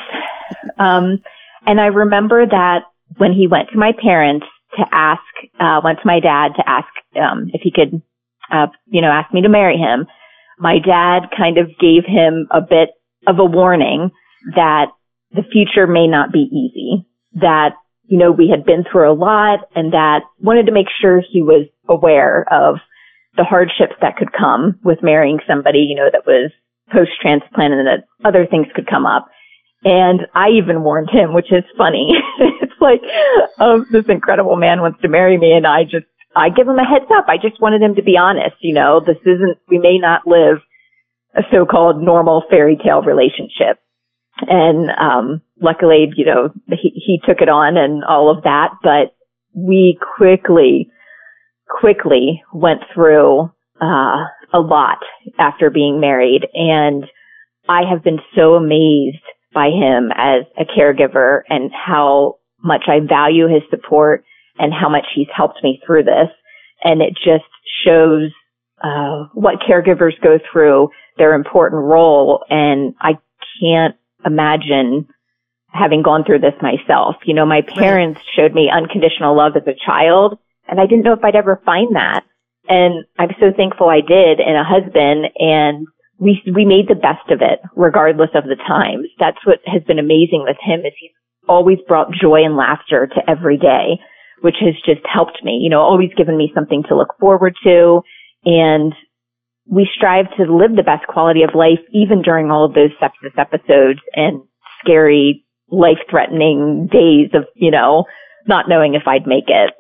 Um, 0.78 1.23
and 1.64 1.80
I 1.80 1.87
remember 1.87 2.44
that 2.44 2.80
when 3.16 3.32
he 3.32 3.47
went 3.49 3.70
to 3.70 3.78
my 3.78 3.92
parents 3.92 4.47
to 4.76 4.85
ask, 4.92 5.23
uh, 5.58 5.80
went 5.82 5.99
to 6.00 6.06
my 6.06 6.20
dad 6.20 6.52
to 6.56 6.68
ask, 6.68 6.88
um, 7.16 7.50
if 7.54 7.62
he 7.62 7.73
could, 7.73 8.02
uh, 8.50 8.67
you 8.87 9.00
know, 9.00 9.11
asked 9.11 9.35
me 9.35 9.43
to 9.43 9.49
marry 9.49 9.76
him 9.76 10.07
my 10.59 10.78
dad 10.78 11.28
kind 11.37 11.59
of 11.59 11.69
gave 11.78 12.05
him 12.05 12.49
a 12.50 12.61
bit 12.61 12.90
of 13.26 13.38
a 13.38 13.45
warning 13.45 14.11
that 14.55 14.87
the 15.33 15.43
future 15.52 15.87
may 15.87 16.07
not 16.07 16.33
be 16.33 16.49
easy, 16.50 17.07
that, 17.35 17.75
you 18.05 18.19
know, 18.19 18.33
we 18.33 18.49
had 18.49 18.64
been 18.64 18.85
through 18.90 19.11
a 19.11 19.14
lot 19.14 19.61
and 19.75 19.93
that 19.93 20.23
wanted 20.40 20.67
to 20.67 20.73
make 20.73 20.87
sure 21.00 21.21
he 21.21 21.43
was 21.43 21.67
aware 21.88 22.47
of 22.50 22.76
the 23.37 23.45
hardships 23.45 23.95
that 24.00 24.17
could 24.17 24.33
come 24.33 24.78
with 24.83 25.02
marrying 25.02 25.38
somebody, 25.47 25.81
you 25.81 25.95
know, 25.95 26.09
that 26.11 26.26
was 26.26 26.50
post 26.93 27.11
transplant 27.21 27.75
and 27.75 27.87
that 27.87 28.05
other 28.25 28.47
things 28.47 28.67
could 28.75 28.87
come 28.87 29.07
up. 29.07 29.28
And 29.85 30.23
I 30.35 30.49
even 30.49 30.83
warned 30.83 31.11
him, 31.11 31.35
which 31.35 31.52
is 31.52 31.62
funny. 31.76 32.11
it's 32.38 32.81
like, 32.81 33.00
oh, 33.61 33.85
this 33.93 34.07
incredible 34.09 34.57
man 34.57 34.81
wants 34.81 35.00
to 35.02 35.09
marry 35.09 35.38
me 35.38 35.52
and 35.52 35.67
I 35.67 35.85
just 35.85 36.07
I 36.37 36.50
give 36.50 36.68
him 36.68 36.78
a 36.78 36.85
heads 36.85 37.11
up. 37.11 37.26
I 37.28 37.37
just 37.37 37.61
wanted 37.61 37.82
him 37.82 37.94
to 37.97 38.02
be 38.02 38.16
honest. 38.16 38.56
You 38.61 38.75
know, 38.75 39.00
this 39.04 39.16
isn't, 39.23 39.58
we 39.68 39.78
may 39.78 39.99
not 39.99 40.26
live 40.26 40.58
a 41.35 41.42
so-called 41.52 42.02
normal 42.02 42.44
fairy 42.50 42.76
tale 42.76 43.02
relationship. 43.02 43.78
And, 44.40 44.90
um, 44.90 45.42
luckily, 45.61 46.11
you 46.16 46.25
know, 46.25 46.50
he, 46.68 46.92
he 46.94 47.20
took 47.26 47.40
it 47.40 47.49
on 47.49 47.76
and 47.76 48.04
all 48.04 48.30
of 48.30 48.44
that, 48.44 48.75
but 48.82 49.16
we 49.54 49.99
quickly, 50.16 50.90
quickly 51.68 52.42
went 52.52 52.82
through, 52.94 53.50
uh, 53.80 54.25
a 54.52 54.61
lot 54.61 54.99
after 55.38 55.70
being 55.70 56.00
married. 56.00 56.47
And 56.54 57.04
I 57.68 57.82
have 57.90 58.02
been 58.04 58.20
so 58.37 58.54
amazed 58.54 59.23
by 59.52 59.70
him 59.70 60.11
as 60.14 60.44
a 60.58 60.64
caregiver 60.64 61.40
and 61.49 61.70
how 61.73 62.37
much 62.62 62.85
I 62.87 63.00
value 63.00 63.49
his 63.49 63.62
support 63.70 64.25
and 64.59 64.73
how 64.73 64.88
much 64.88 65.07
he's 65.15 65.29
helped 65.35 65.62
me 65.62 65.81
through 65.87 66.05
this. 66.05 66.29
And 66.85 67.03
it 67.03 67.15
just 67.15 67.45
shows 67.85 68.31
uh, 68.83 69.25
what 69.35 69.61
caregivers 69.61 70.21
go 70.23 70.38
through, 70.50 70.91
their 71.17 71.35
important 71.35 71.83
role, 71.83 72.45
and 72.49 72.95
I 73.00 73.19
can't 73.61 73.97
imagine 74.25 75.09
having 75.71 76.03
gone 76.03 76.25
through 76.25 76.41
this 76.41 76.55
myself. 76.62 77.17
You 77.25 77.35
know, 77.35 77.47
my 77.47 77.62
parents 77.62 78.21
showed 78.37 78.55
me 78.55 78.71
unconditional 78.73 79.37
love 79.37 79.53
as 79.57 79.67
a 79.67 79.77
child, 79.85 80.38
and 80.67 80.81
I 80.81 80.87
didn't 80.87 81.05
know 81.05 81.12
if 81.12 81.25
I'd 81.25 81.37
ever 81.37 81.61
find 81.65 81.95
that. 81.97 82.25
And 82.69 83.05
I'm 83.19 83.31
so 83.41 83.53
thankful 83.57 83.88
I 83.88 84.00
did, 84.00 84.41
and 84.41 84.57
a 84.57 84.65
husband, 84.65 85.27
and 85.38 85.87
we 86.19 86.43
we 86.55 86.65
made 86.65 86.88
the 86.88 86.95
best 86.95 87.31
of 87.31 87.41
it, 87.41 87.61
regardless 87.77 88.31
of 88.35 88.45
the 88.45 88.57
times. 88.57 89.09
That's 89.19 89.38
what 89.45 89.61
has 89.67 89.83
been 89.85 89.99
amazing 89.99 90.45
with 90.47 90.57
him 90.61 90.81
is 90.81 90.93
he's 90.99 91.12
always 91.49 91.79
brought 91.87 92.12
joy 92.12 92.45
and 92.45 92.57
laughter 92.57 93.07
to 93.07 93.31
every 93.31 93.57
day, 93.57 93.99
which 94.40 94.57
has 94.61 94.75
just 94.85 95.07
helped 95.12 95.42
me. 95.45 95.59
You 95.62 95.71
know, 95.71 95.80
always 95.80 96.11
given 96.16 96.37
me 96.37 96.52
something 96.54 96.83
to 96.88 96.97
look 96.97 97.14
forward 97.21 97.54
to, 97.64 98.02
and 98.45 98.92
we 99.66 99.88
strive 99.95 100.26
to 100.37 100.45
live 100.45 100.76
the 100.76 100.83
best 100.83 101.07
quality 101.07 101.42
of 101.42 101.54
life, 101.54 101.80
even 101.92 102.23
during 102.23 102.50
all 102.50 102.64
of 102.64 102.75
those 102.75 102.90
sepsis 103.00 103.37
episodes 103.37 104.00
and 104.14 104.42
scary, 104.80 105.45
life-threatening 105.71 106.88
days 106.90 107.30
of 107.35 107.45
you 107.54 107.71
know 107.71 108.04
not 108.47 108.68
knowing 108.68 108.95
if 108.95 109.02
I'd 109.07 109.26
make 109.26 109.49
it. 109.49 109.75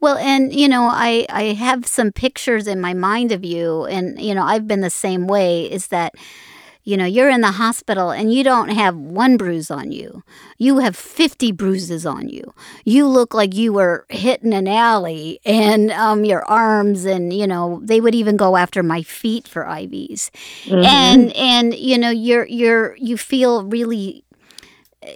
Well, 0.00 0.16
and 0.16 0.52
you 0.52 0.66
know, 0.66 0.88
I 0.90 1.26
I 1.28 1.42
have 1.52 1.86
some 1.86 2.10
pictures 2.10 2.66
in 2.66 2.80
my 2.80 2.94
mind 2.94 3.32
of 3.32 3.44
you, 3.44 3.84
and 3.84 4.20
you 4.20 4.34
know, 4.34 4.42
I've 4.42 4.66
been 4.66 4.80
the 4.80 4.90
same 4.90 5.26
way. 5.26 5.70
Is 5.70 5.88
that 5.88 6.14
you 6.84 6.96
know, 6.96 7.04
you're 7.04 7.28
in 7.28 7.40
the 7.42 7.52
hospital 7.52 8.10
and 8.10 8.32
you 8.32 8.42
don't 8.42 8.70
have 8.70 8.96
one 8.96 9.36
bruise 9.36 9.70
on 9.70 9.92
you. 9.92 10.22
You 10.58 10.78
have 10.78 10.96
50 10.96 11.52
bruises 11.52 12.06
on 12.06 12.28
you. 12.28 12.54
You 12.84 13.06
look 13.06 13.34
like 13.34 13.54
you 13.54 13.72
were 13.72 14.06
hit 14.08 14.42
in 14.42 14.52
an 14.52 14.66
alley 14.66 15.40
and 15.44 15.90
um, 15.90 16.24
your 16.24 16.44
arms 16.44 17.04
and, 17.04 17.32
you 17.32 17.46
know, 17.46 17.80
they 17.82 18.00
would 18.00 18.14
even 18.14 18.36
go 18.36 18.56
after 18.56 18.82
my 18.82 19.02
feet 19.02 19.46
for 19.46 19.64
IVs. 19.64 20.30
Mm-hmm. 20.64 20.84
And, 20.84 21.36
and, 21.36 21.74
you 21.74 21.98
know, 21.98 22.10
you're, 22.10 22.46
you're, 22.46 22.96
you 22.96 23.16
feel 23.16 23.64
really 23.64 24.24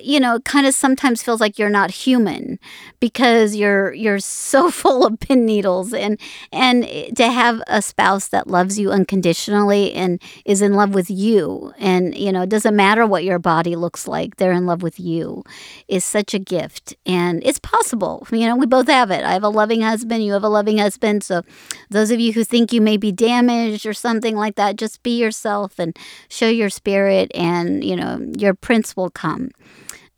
you 0.00 0.18
know, 0.18 0.36
it 0.36 0.44
kind 0.46 0.66
of 0.66 0.74
sometimes 0.74 1.22
feels 1.22 1.40
like 1.40 1.58
you're 1.58 1.68
not 1.68 1.90
human 1.90 2.58
because 3.00 3.54
you're 3.54 3.92
you're 3.92 4.18
so 4.18 4.70
full 4.84 5.04
of 5.04 5.20
pin 5.20 5.44
needles 5.44 5.92
and 5.92 6.18
and 6.52 6.84
to 7.16 7.30
have 7.30 7.62
a 7.66 7.82
spouse 7.82 8.28
that 8.28 8.46
loves 8.46 8.78
you 8.78 8.90
unconditionally 8.90 9.92
and 9.92 10.22
is 10.46 10.62
in 10.62 10.72
love 10.72 10.94
with 10.94 11.10
you 11.10 11.72
and 11.78 12.16
you 12.16 12.32
know, 12.32 12.42
it 12.42 12.48
doesn't 12.48 12.74
matter 12.74 13.06
what 13.06 13.24
your 13.24 13.38
body 13.38 13.76
looks 13.76 14.08
like, 14.08 14.36
they're 14.36 14.52
in 14.52 14.64
love 14.66 14.82
with 14.82 14.98
you 14.98 15.44
is 15.86 16.04
such 16.04 16.32
a 16.32 16.38
gift 16.38 16.96
and 17.04 17.42
it's 17.44 17.58
possible. 17.58 18.26
You 18.32 18.46
know, 18.46 18.56
we 18.56 18.66
both 18.66 18.88
have 18.88 19.10
it. 19.10 19.22
I 19.22 19.32
have 19.32 19.44
a 19.44 19.48
loving 19.48 19.82
husband, 19.82 20.24
you 20.24 20.32
have 20.32 20.44
a 20.44 20.48
loving 20.48 20.78
husband. 20.78 21.22
So 21.22 21.42
those 21.90 22.10
of 22.10 22.20
you 22.20 22.32
who 22.32 22.42
think 22.42 22.72
you 22.72 22.80
may 22.80 22.96
be 22.96 23.12
damaged 23.12 23.84
or 23.84 23.92
something 23.92 24.34
like 24.34 24.56
that, 24.56 24.76
just 24.76 25.02
be 25.02 25.20
yourself 25.20 25.78
and 25.78 25.96
show 26.28 26.48
your 26.48 26.70
spirit 26.70 27.30
and, 27.34 27.84
you 27.84 27.96
know, 27.96 28.18
your 28.38 28.54
prince 28.54 28.96
will 28.96 29.10
come. 29.10 29.50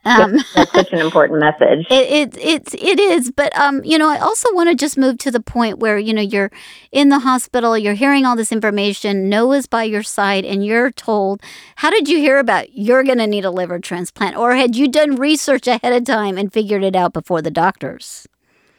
Um, 0.07 0.39
That's 0.55 0.71
such 0.71 0.93
an 0.93 1.01
important 1.05 1.41
message. 1.41 1.87
It, 1.91 2.37
it 2.37 2.39
it 2.39 2.75
it 2.75 3.01
is, 3.01 3.33
but 3.33 3.57
um, 3.59 3.83
you 3.85 3.99
know, 3.99 4.09
I 4.09 4.19
also 4.19 4.55
want 4.55 4.69
to 4.69 4.77
just 4.77 4.97
move 4.97 5.19
to 5.19 5.33
the 5.33 5.41
point 5.41 5.81
where 5.81 5.99
you 5.99 6.15
know 6.15 6.23
you're 6.23 6.53
in 6.93 7.09
the 7.09 7.19
hospital, 7.19 7.77
you're 7.77 7.95
hearing 7.95 8.25
all 8.25 8.37
this 8.37 8.53
information, 8.53 9.29
Noah's 9.29 9.67
by 9.67 9.83
your 9.83 10.05
side, 10.05 10.45
and 10.45 10.65
you're 10.65 10.93
told, 10.93 11.43
how 11.77 11.91
did 11.91 12.09
you 12.09 12.19
hear 12.19 12.39
about 12.39 12.73
you're 12.73 13.03
going 13.03 13.19
to 13.19 13.27
need 13.27 13.45
a 13.45 13.51
liver 13.51 13.81
transplant, 13.81 14.37
or 14.37 14.55
had 14.55 14.77
you 14.77 14.87
done 14.89 15.17
research 15.17 15.67
ahead 15.67 15.93
of 15.93 16.05
time 16.05 16.39
and 16.39 16.53
figured 16.53 16.85
it 16.85 16.95
out 16.95 17.13
before 17.13 17.43
the 17.43 17.51
doctors? 17.51 18.29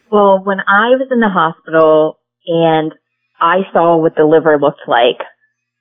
Well, 0.09 0.41
when 0.41 0.59
I 0.61 0.95
was 0.95 1.09
in 1.11 1.19
the 1.19 1.27
hospital 1.27 2.19
and 2.45 2.93
I 3.41 3.63
saw 3.73 3.97
what 3.97 4.15
the 4.15 4.23
liver 4.23 4.57
looked 4.57 4.87
like, 4.87 5.19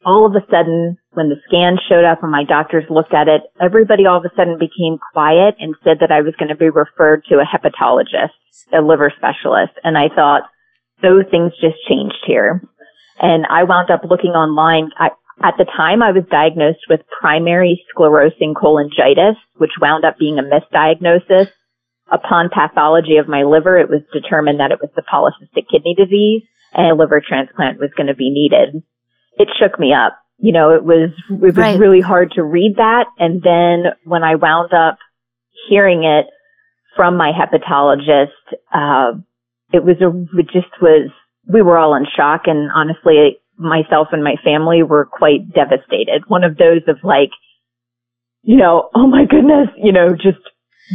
all 0.04 0.26
of 0.26 0.34
a 0.34 0.44
sudden, 0.50 0.98
when 1.16 1.28
the 1.28 1.40
scan 1.48 1.78
showed 1.88 2.04
up 2.04 2.22
and 2.22 2.30
my 2.30 2.44
doctors 2.44 2.84
looked 2.90 3.14
at 3.14 3.28
it, 3.28 3.42
everybody 3.60 4.06
all 4.06 4.18
of 4.18 4.24
a 4.24 4.34
sudden 4.36 4.58
became 4.58 4.98
quiet 5.12 5.56
and 5.58 5.74
said 5.82 5.98
that 6.00 6.12
I 6.12 6.20
was 6.20 6.34
going 6.38 6.50
to 6.50 6.56
be 6.56 6.68
referred 6.68 7.24
to 7.28 7.40
a 7.40 7.48
hepatologist, 7.48 8.36
a 8.72 8.82
liver 8.82 9.12
specialist. 9.16 9.72
And 9.82 9.96
I 9.96 10.08
thought, 10.14 10.42
those 11.02 11.24
things 11.30 11.52
just 11.60 11.76
changed 11.88 12.24
here. 12.26 12.62
And 13.20 13.46
I 13.48 13.64
wound 13.64 13.90
up 13.90 14.00
looking 14.08 14.32
online. 14.32 14.90
I, 14.98 15.10
at 15.42 15.54
the 15.58 15.66
time, 15.76 16.02
I 16.02 16.12
was 16.12 16.24
diagnosed 16.30 16.84
with 16.88 17.00
primary 17.20 17.84
sclerosing 17.92 18.54
cholangitis, 18.54 19.36
which 19.56 19.76
wound 19.80 20.04
up 20.04 20.18
being 20.18 20.38
a 20.38 20.42
misdiagnosis. 20.42 21.48
Upon 22.10 22.48
pathology 22.48 23.16
of 23.16 23.28
my 23.28 23.42
liver, 23.42 23.76
it 23.76 23.90
was 23.90 24.00
determined 24.12 24.60
that 24.60 24.70
it 24.70 24.80
was 24.80 24.90
the 24.96 25.02
polycystic 25.02 25.68
kidney 25.70 25.94
disease 25.96 26.42
and 26.72 26.86
a 26.86 26.94
liver 26.94 27.20
transplant 27.26 27.80
was 27.80 27.90
going 27.96 28.06
to 28.06 28.14
be 28.14 28.30
needed 28.30 28.82
it 29.38 29.48
shook 29.60 29.78
me 29.78 29.92
up. 29.92 30.18
You 30.38 30.52
know, 30.52 30.74
it 30.74 30.84
was, 30.84 31.10
it 31.30 31.40
was 31.40 31.56
right. 31.56 31.78
really 31.78 32.00
hard 32.00 32.32
to 32.32 32.42
read 32.42 32.74
that. 32.76 33.06
And 33.18 33.42
then 33.42 33.92
when 34.04 34.22
I 34.22 34.34
wound 34.34 34.72
up 34.72 34.98
hearing 35.68 36.04
it 36.04 36.26
from 36.94 37.16
my 37.16 37.32
hepatologist, 37.32 38.28
uh, 38.72 39.18
it 39.72 39.82
was 39.82 39.96
a, 40.00 40.38
it 40.38 40.46
just 40.52 40.80
was, 40.80 41.10
we 41.48 41.62
were 41.62 41.78
all 41.78 41.94
in 41.94 42.06
shock. 42.16 42.42
And 42.46 42.70
honestly, 42.74 43.38
myself 43.56 44.08
and 44.12 44.22
my 44.22 44.36
family 44.44 44.82
were 44.82 45.06
quite 45.06 45.52
devastated. 45.54 46.24
One 46.28 46.44
of 46.44 46.56
those 46.56 46.82
of 46.86 46.98
like, 47.02 47.30
you 48.42 48.56
know, 48.56 48.90
oh 48.94 49.06
my 49.06 49.24
goodness, 49.24 49.68
you 49.76 49.92
know, 49.92 50.10
just 50.14 50.38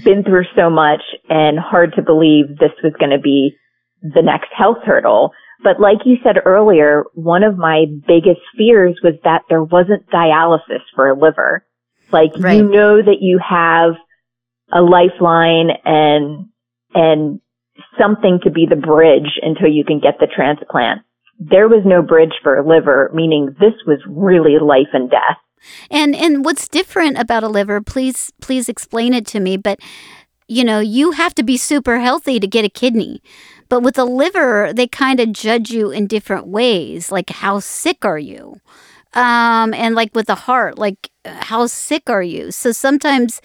been 0.05 0.23
through 0.23 0.45
so 0.55 0.69
much 0.69 1.01
and 1.27 1.59
hard 1.59 1.93
to 1.95 2.01
believe 2.01 2.47
this 2.47 2.71
was 2.83 2.93
going 2.99 3.11
to 3.11 3.19
be 3.19 3.55
the 4.01 4.21
next 4.21 4.49
health 4.55 4.79
hurdle. 4.83 5.31
But 5.63 5.79
like 5.79 5.99
you 6.05 6.17
said 6.23 6.37
earlier, 6.43 7.03
one 7.13 7.43
of 7.43 7.57
my 7.57 7.85
biggest 8.07 8.41
fears 8.57 8.99
was 9.03 9.13
that 9.23 9.43
there 9.49 9.63
wasn't 9.63 10.09
dialysis 10.09 10.81
for 10.95 11.09
a 11.09 11.19
liver. 11.19 11.65
Like 12.11 12.31
right. 12.37 12.57
you 12.57 12.63
know 12.63 12.97
that 12.97 13.21
you 13.21 13.39
have 13.47 13.93
a 14.73 14.81
lifeline 14.81 15.69
and, 15.85 16.47
and 16.93 17.39
something 17.99 18.39
to 18.43 18.49
be 18.49 18.65
the 18.69 18.75
bridge 18.75 19.39
until 19.41 19.67
you 19.67 19.83
can 19.85 19.99
get 19.99 20.15
the 20.19 20.27
transplant. 20.27 21.01
There 21.39 21.67
was 21.67 21.83
no 21.85 22.01
bridge 22.01 22.33
for 22.43 22.57
a 22.57 22.67
liver, 22.67 23.11
meaning 23.13 23.55
this 23.59 23.73
was 23.85 23.99
really 24.07 24.57
life 24.59 24.89
and 24.93 25.09
death. 25.09 25.37
And 25.89 26.15
and 26.15 26.43
what's 26.43 26.67
different 26.67 27.17
about 27.17 27.43
a 27.43 27.47
liver? 27.47 27.81
Please 27.81 28.31
please 28.41 28.67
explain 28.67 29.13
it 29.13 29.27
to 29.27 29.39
me. 29.39 29.57
But 29.57 29.79
you 30.47 30.63
know, 30.63 30.79
you 30.79 31.11
have 31.11 31.33
to 31.35 31.43
be 31.43 31.55
super 31.55 31.99
healthy 31.99 32.39
to 32.39 32.47
get 32.47 32.65
a 32.65 32.69
kidney. 32.69 33.21
But 33.71 33.83
with 33.83 33.95
the 33.95 34.03
liver, 34.03 34.73
they 34.73 34.85
kind 34.85 35.21
of 35.21 35.31
judge 35.31 35.71
you 35.71 35.91
in 35.91 36.05
different 36.05 36.45
ways. 36.45 37.09
Like, 37.09 37.29
how 37.29 37.59
sick 37.59 38.03
are 38.03 38.19
you? 38.19 38.59
Um, 39.13 39.73
and 39.73 39.95
like 39.95 40.13
with 40.13 40.27
the 40.27 40.35
heart, 40.35 40.77
like 40.77 41.09
how 41.23 41.67
sick 41.67 42.09
are 42.09 42.21
you? 42.21 42.51
So 42.51 42.73
sometimes 42.73 43.41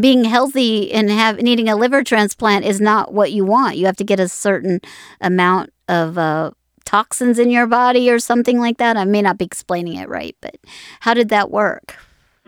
being 0.00 0.24
healthy 0.24 0.90
and 0.92 1.12
have 1.12 1.40
needing 1.40 1.68
a 1.68 1.76
liver 1.76 2.02
transplant 2.02 2.64
is 2.64 2.80
not 2.80 3.14
what 3.14 3.30
you 3.30 3.44
want. 3.44 3.76
You 3.76 3.86
have 3.86 3.96
to 3.98 4.04
get 4.04 4.18
a 4.18 4.26
certain 4.26 4.80
amount 5.20 5.72
of 5.88 6.18
uh, 6.18 6.50
toxins 6.84 7.38
in 7.38 7.48
your 7.48 7.68
body 7.68 8.10
or 8.10 8.18
something 8.18 8.58
like 8.58 8.78
that. 8.78 8.96
I 8.96 9.04
may 9.04 9.22
not 9.22 9.38
be 9.38 9.44
explaining 9.44 9.94
it 9.94 10.08
right, 10.08 10.36
but 10.40 10.56
how 10.98 11.14
did 11.14 11.28
that 11.28 11.52
work? 11.52 11.96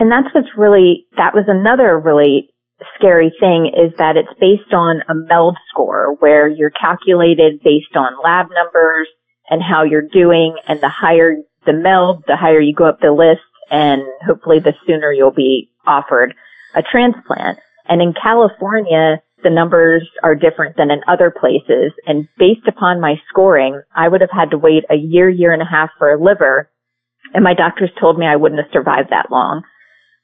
And 0.00 0.10
that's 0.10 0.34
what's 0.34 0.48
really, 0.56 1.06
that 1.16 1.32
was 1.32 1.44
another 1.46 1.96
really 1.96 2.50
scary 2.98 3.32
thing 3.40 3.66
is 3.66 3.92
that 3.98 4.16
it's 4.16 4.38
based 4.40 4.72
on 4.72 5.02
a 5.08 5.14
MELD 5.14 5.56
score 5.70 6.16
where 6.20 6.48
you're 6.48 6.70
calculated 6.70 7.60
based 7.62 7.96
on 7.96 8.22
lab 8.22 8.46
numbers 8.52 9.08
and 9.50 9.62
how 9.62 9.84
you're 9.84 10.02
doing. 10.02 10.56
And 10.66 10.80
the 10.80 10.88
higher 10.88 11.36
the 11.66 11.72
MELD, 11.72 12.24
the 12.26 12.36
higher 12.36 12.60
you 12.60 12.74
go 12.74 12.84
up 12.86 13.00
the 13.00 13.12
list 13.12 13.42
and 13.70 14.02
hopefully 14.26 14.58
the 14.58 14.74
sooner 14.86 15.12
you'll 15.12 15.30
be 15.30 15.70
offered 15.86 16.34
a 16.74 16.82
transplant. 16.82 17.58
And 17.88 18.02
in 18.02 18.14
California, 18.20 19.22
the 19.42 19.50
numbers 19.50 20.08
are 20.22 20.34
different 20.34 20.76
than 20.76 20.90
in 20.90 21.02
other 21.06 21.30
places. 21.30 21.92
And 22.06 22.28
based 22.38 22.66
upon 22.66 23.00
my 23.00 23.16
scoring, 23.28 23.80
I 23.94 24.08
would 24.08 24.20
have 24.20 24.30
had 24.30 24.50
to 24.50 24.58
wait 24.58 24.84
a 24.90 24.96
year, 24.96 25.28
year 25.28 25.52
and 25.52 25.62
a 25.62 25.66
half 25.66 25.90
for 25.98 26.12
a 26.12 26.22
liver. 26.22 26.70
And 27.32 27.44
my 27.44 27.54
doctors 27.54 27.90
told 28.00 28.18
me 28.18 28.26
I 28.26 28.36
wouldn't 28.36 28.60
have 28.60 28.72
survived 28.72 29.10
that 29.10 29.30
long. 29.30 29.62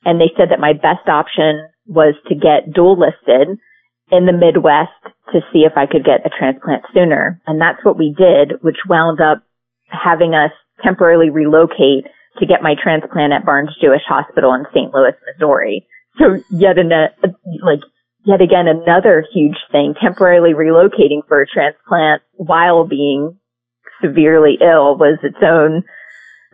And 0.05 0.21
they 0.21 0.33
said 0.37 0.51
that 0.51 0.61
my 0.61 0.73
best 0.73 1.09
option 1.09 1.69
was 1.91 2.15
to 2.29 2.35
get 2.35 2.73
dual 2.73 2.97
listed 2.99 3.59
in 4.11 4.27
the 4.27 4.33
Midwest 4.33 4.95
to 5.33 5.41
see 5.53 5.67
if 5.67 5.73
I 5.77 5.87
could 5.87 6.05
get 6.05 6.25
a 6.25 6.31
transplant 6.31 6.85
sooner. 6.95 7.41
And 7.47 7.61
that's 7.61 7.85
what 7.85 7.99
we 7.99 8.15
did, 8.17 8.63
which 8.63 8.79
wound 8.89 9.21
up 9.21 9.43
having 9.91 10.35
us 10.35 10.53
temporarily 10.83 11.31
relocate 11.31 12.07
to 12.39 12.47
get 12.47 12.63
my 12.63 12.75
transplant 12.81 13.33
at 13.33 13.45
Barnes 13.45 13.77
Jewish 13.81 14.03
Hospital 14.09 14.55
in 14.55 14.65
St. 14.73 14.95
Louis, 14.95 15.13
Missouri. 15.27 15.87
so 16.19 16.39
yet 16.51 16.79
in 16.79 16.93
a, 16.93 17.11
like, 17.63 17.81
yet 18.25 18.41
again, 18.41 18.67
another 18.69 19.25
huge 19.33 19.59
thing, 19.73 19.95
temporarily 20.01 20.55
relocating 20.55 21.27
for 21.27 21.43
a 21.43 21.47
transplant 21.47 22.23
while 22.35 22.87
being 22.87 23.37
severely 24.01 24.59
ill 24.61 24.97
was 24.97 25.19
its 25.23 25.37
own 25.43 25.83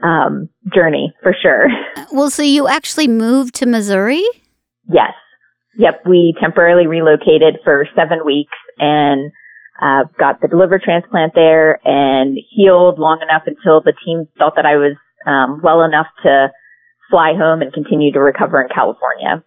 um, 0.02 0.48
journey 0.74 1.14
for 1.22 1.34
sure. 1.40 1.68
Well, 2.12 2.30
so 2.30 2.42
you 2.42 2.68
actually 2.68 3.08
moved 3.08 3.54
to 3.56 3.66
Missouri? 3.66 4.24
Yes. 4.88 5.12
Yep. 5.78 6.02
We 6.06 6.34
temporarily 6.40 6.86
relocated 6.86 7.58
for 7.64 7.86
seven 7.94 8.24
weeks 8.24 8.56
and 8.78 9.30
uh, 9.80 10.04
got 10.18 10.40
the 10.40 10.48
liver 10.56 10.80
transplant 10.82 11.34
there 11.34 11.80
and 11.86 12.38
healed 12.50 12.98
long 12.98 13.20
enough 13.22 13.42
until 13.46 13.80
the 13.80 13.92
team 14.04 14.26
felt 14.38 14.54
that 14.56 14.64
I 14.64 14.76
was 14.76 14.96
um, 15.26 15.60
well 15.62 15.82
enough 15.82 16.06
to 16.22 16.48
fly 17.10 17.34
home 17.36 17.62
and 17.62 17.72
continue 17.72 18.12
to 18.12 18.20
recover 18.20 18.62
in 18.62 18.68
California. 18.74 19.44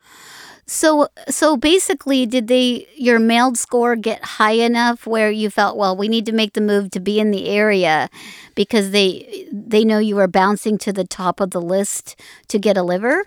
So 0.65 1.07
so 1.27 1.57
basically 1.57 2.27
did 2.27 2.48
they 2.48 2.88
your 2.95 3.17
MELD 3.17 3.57
score 3.57 3.95
get 3.95 4.24
high 4.24 4.51
enough 4.51 5.07
where 5.07 5.31
you 5.31 5.50
felt 5.50 5.77
well 5.77 5.98
we 5.98 6.07
need 6.07 6.27
to 6.27 6.31
make 6.31 6.53
the 6.53 6.62
move 6.62 6.91
to 6.91 7.00
be 7.00 7.19
in 7.19 7.31
the 7.31 7.50
area 7.50 8.07
because 8.53 8.91
they 8.91 9.48
they 9.51 9.83
know 9.83 9.98
you 9.98 10.15
were 10.15 10.27
bouncing 10.27 10.77
to 10.77 10.93
the 10.93 11.05
top 11.05 11.39
of 11.39 11.50
the 11.50 11.62
list 11.62 12.21
to 12.50 12.59
get 12.59 12.77
a 12.77 12.83
liver? 12.83 13.25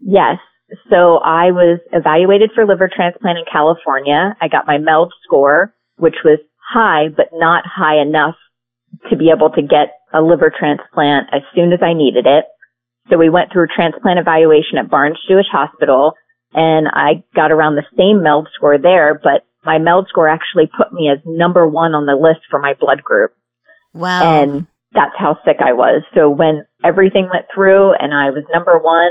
Yes. 0.00 0.36
So 0.90 1.18
I 1.18 1.50
was 1.50 1.80
evaluated 1.92 2.50
for 2.54 2.66
liver 2.66 2.90
transplant 2.94 3.38
in 3.38 3.44
California. 3.50 4.36
I 4.40 4.48
got 4.48 4.66
my 4.66 4.78
MELD 4.78 5.12
score, 5.24 5.74
which 5.96 6.16
was 6.24 6.38
high, 6.56 7.08
but 7.14 7.28
not 7.32 7.64
high 7.66 8.00
enough 8.00 8.36
to 9.10 9.16
be 9.16 9.30
able 9.30 9.50
to 9.50 9.62
get 9.62 9.98
a 10.12 10.20
liver 10.20 10.52
transplant 10.56 11.28
as 11.32 11.42
soon 11.54 11.72
as 11.72 11.80
I 11.82 11.94
needed 11.94 12.26
it. 12.26 12.44
So 13.10 13.18
we 13.18 13.30
went 13.30 13.52
through 13.52 13.66
transplant 13.74 14.18
evaluation 14.18 14.78
at 14.78 14.90
Barnes 14.90 15.18
Jewish 15.28 15.46
Hospital 15.50 16.14
and 16.54 16.88
I 16.88 17.24
got 17.34 17.50
around 17.50 17.76
the 17.76 17.86
same 17.96 18.22
MELD 18.22 18.48
score 18.54 18.78
there, 18.78 19.18
but 19.22 19.46
my 19.64 19.78
MELD 19.78 20.06
score 20.08 20.28
actually 20.28 20.70
put 20.76 20.92
me 20.92 21.08
as 21.08 21.18
number 21.24 21.66
one 21.66 21.94
on 21.94 22.06
the 22.06 22.14
list 22.14 22.40
for 22.50 22.58
my 22.58 22.74
blood 22.78 23.02
group. 23.02 23.32
Wow. 23.94 24.22
And 24.22 24.66
that's 24.92 25.14
how 25.16 25.38
sick 25.44 25.56
I 25.60 25.72
was. 25.72 26.02
So 26.14 26.28
when 26.28 26.66
everything 26.84 27.28
went 27.32 27.46
through 27.54 27.94
and 27.94 28.12
I 28.12 28.30
was 28.30 28.44
number 28.52 28.78
one, 28.78 29.10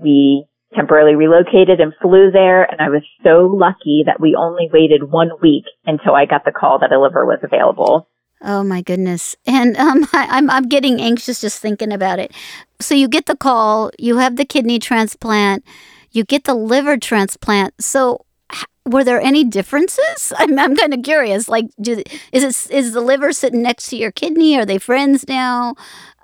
we 0.00 0.46
temporarily 0.74 1.14
relocated 1.14 1.80
and 1.80 1.92
flew 2.02 2.30
there. 2.30 2.64
And 2.64 2.80
I 2.80 2.88
was 2.88 3.02
so 3.22 3.46
lucky 3.46 4.02
that 4.06 4.20
we 4.20 4.34
only 4.34 4.68
waited 4.72 5.10
one 5.10 5.30
week 5.40 5.64
until 5.86 6.14
I 6.14 6.26
got 6.26 6.44
the 6.44 6.52
call 6.52 6.78
that 6.80 6.92
a 6.92 7.00
liver 7.00 7.24
was 7.24 7.38
available. 7.42 8.08
Oh 8.42 8.62
my 8.62 8.82
goodness. 8.82 9.36
And 9.46 9.76
um, 9.76 10.06
I, 10.12 10.26
I'm, 10.30 10.50
I'm 10.50 10.68
getting 10.68 11.00
anxious 11.00 11.40
just 11.40 11.60
thinking 11.60 11.92
about 11.92 12.18
it. 12.18 12.32
So 12.80 12.94
you 12.94 13.08
get 13.08 13.26
the 13.26 13.36
call, 13.36 13.90
you 13.98 14.18
have 14.18 14.36
the 14.36 14.44
kidney 14.44 14.78
transplant 14.78 15.64
you 16.16 16.24
get 16.24 16.44
the 16.44 16.54
liver 16.54 16.96
transplant. 16.96 17.74
So 17.80 18.24
were 18.86 19.04
there 19.04 19.20
any 19.20 19.44
differences? 19.44 20.32
I'm, 20.38 20.58
I'm 20.58 20.74
kind 20.74 20.94
of 20.94 21.02
curious. 21.02 21.48
Like, 21.48 21.66
do, 21.80 22.02
is 22.32 22.42
it 22.42 22.74
is 22.74 22.92
the 22.92 23.00
liver 23.00 23.32
sitting 23.32 23.62
next 23.62 23.88
to 23.88 23.96
your 23.96 24.10
kidney? 24.10 24.56
Are 24.56 24.64
they 24.64 24.78
friends 24.78 25.26
now? 25.28 25.74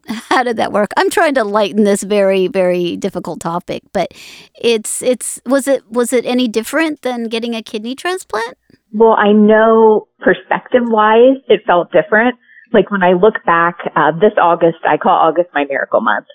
How 0.28 0.42
did 0.42 0.56
that 0.56 0.72
work? 0.72 0.90
I'm 0.96 1.10
trying 1.10 1.34
to 1.34 1.44
lighten 1.44 1.84
this 1.84 2.02
very 2.02 2.48
very 2.48 2.96
difficult 2.96 3.40
topic, 3.40 3.82
but 3.92 4.12
it's 4.54 5.02
it's 5.02 5.40
was 5.46 5.68
it 5.68 5.88
was 5.90 6.12
it 6.12 6.24
any 6.26 6.48
different 6.48 7.02
than 7.02 7.28
getting 7.28 7.54
a 7.54 7.62
kidney 7.62 7.94
transplant? 7.94 8.56
Well, 8.92 9.14
I 9.16 9.32
know 9.32 10.08
perspective 10.20 10.82
wise, 10.84 11.38
it 11.48 11.62
felt 11.66 11.92
different. 11.92 12.36
Like 12.72 12.90
when 12.90 13.02
I 13.02 13.12
look 13.12 13.34
back, 13.46 13.78
uh, 13.96 14.12
this 14.12 14.32
August, 14.40 14.78
I 14.88 14.96
call 14.96 15.12
August 15.12 15.50
my 15.54 15.64
miracle 15.64 16.00
month. 16.00 16.26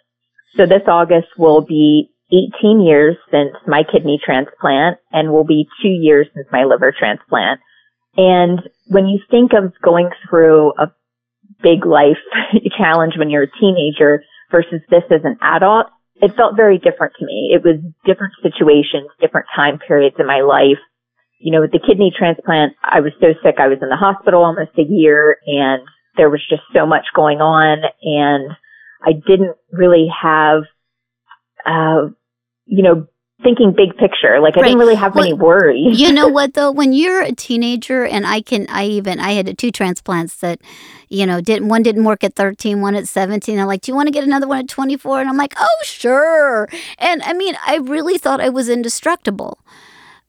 So 0.56 0.66
this 0.66 0.82
August 0.88 1.28
will 1.38 1.62
be 1.62 2.10
18 2.32 2.82
years 2.82 3.16
since 3.32 3.54
my 3.68 3.84
kidney 3.84 4.20
transplant 4.24 4.98
and 5.12 5.32
will 5.32 5.46
be 5.46 5.68
two 5.82 5.90
years 5.90 6.28
since 6.34 6.48
my 6.52 6.64
liver 6.64 6.94
transplant. 6.98 7.62
And 8.18 8.62
when 8.88 9.08
you 9.08 9.20
think 9.30 9.52
of 9.54 9.74
going 9.84 10.10
through 10.28 10.74
a 10.80 10.92
big 11.62 11.86
life 11.86 12.18
challenge 12.78 13.14
when 13.18 13.30
you're 13.30 13.44
a 13.44 13.60
teenager 13.60 14.24
versus 14.52 14.82
this 14.90 15.04
as 15.12 15.22
an 15.24 15.38
adult, 15.42 15.88
it 16.22 16.36
felt 16.36 16.56
very 16.56 16.78
different 16.78 17.14
to 17.20 17.26
me. 17.26 17.52
It 17.54 17.64
was 17.64 17.80
different 18.06 18.34
situations, 18.42 19.10
different 19.20 19.48
time 19.56 19.80
periods 19.80 20.16
in 20.20 20.26
my 20.26 20.42
life. 20.42 20.82
You 21.40 21.52
know, 21.52 21.62
with 21.62 21.72
the 21.72 21.80
kidney 21.80 22.12
transplant, 22.18 22.74
I 22.84 23.02
was 23.02 23.14
so 23.22 23.28
sick. 23.44 23.56
I 23.60 23.68
was 23.68 23.78
in 23.82 23.90
the 23.90 23.96
hospital 23.96 24.44
almost 24.44 24.72
a 24.78 24.82
year 24.82 25.38
and 25.46 25.84
there 26.16 26.30
was 26.30 26.42
just 26.50 26.64
so 26.74 26.88
much 26.88 27.06
going 27.16 27.42
on 27.42 27.84
and 28.02 28.52
I 29.06 29.14
didn't 29.14 29.56
really 29.72 30.08
have 30.22 30.64
uh, 31.68 32.10
you 32.66 32.84
know, 32.84 33.08
thinking 33.44 33.74
big 33.76 33.96
picture. 33.98 34.40
Like 34.40 34.58
I 34.58 34.62
right. 34.62 34.68
didn't 34.68 34.80
really 34.80 34.96
have 34.96 35.16
well, 35.16 35.24
many 35.24 35.34
worries. 35.34 36.00
you 36.00 36.12
know 36.12 36.28
what 36.38 36.54
though, 36.54 36.72
when 36.72 36.94
you're 36.94 37.22
a 37.22 37.32
teenager 37.32 38.06
and 38.06 38.26
I 38.26 38.42
can 38.42 38.68
I 38.70 38.86
even 38.86 39.20
I 39.20 39.34
had 39.34 39.58
two 39.58 39.72
transplants 39.72 40.36
that, 40.38 40.60
you 41.10 41.26
know, 41.26 41.42
didn't 41.42 41.68
one 41.68 41.84
didn't 41.84 42.04
work 42.04 42.24
at 42.24 42.36
13, 42.36 42.82
one 42.82 42.96
at 42.96 43.08
17. 43.08 43.60
I'm 43.60 43.68
like, 43.68 43.82
"Do 43.82 43.92
you 43.92 43.96
want 43.96 44.08
to 44.08 44.12
get 44.12 44.24
another 44.24 44.48
one 44.48 44.60
at 44.60 44.68
24?" 44.68 45.22
And 45.22 45.30
I'm 45.30 45.38
like, 45.38 45.54
"Oh, 45.60 45.78
sure." 45.84 46.68
And 46.98 47.22
I 47.24 47.34
mean, 47.34 47.56
I 47.66 47.78
really 47.78 48.18
thought 48.18 48.42
I 48.42 48.50
was 48.50 48.70
indestructible. 48.70 49.60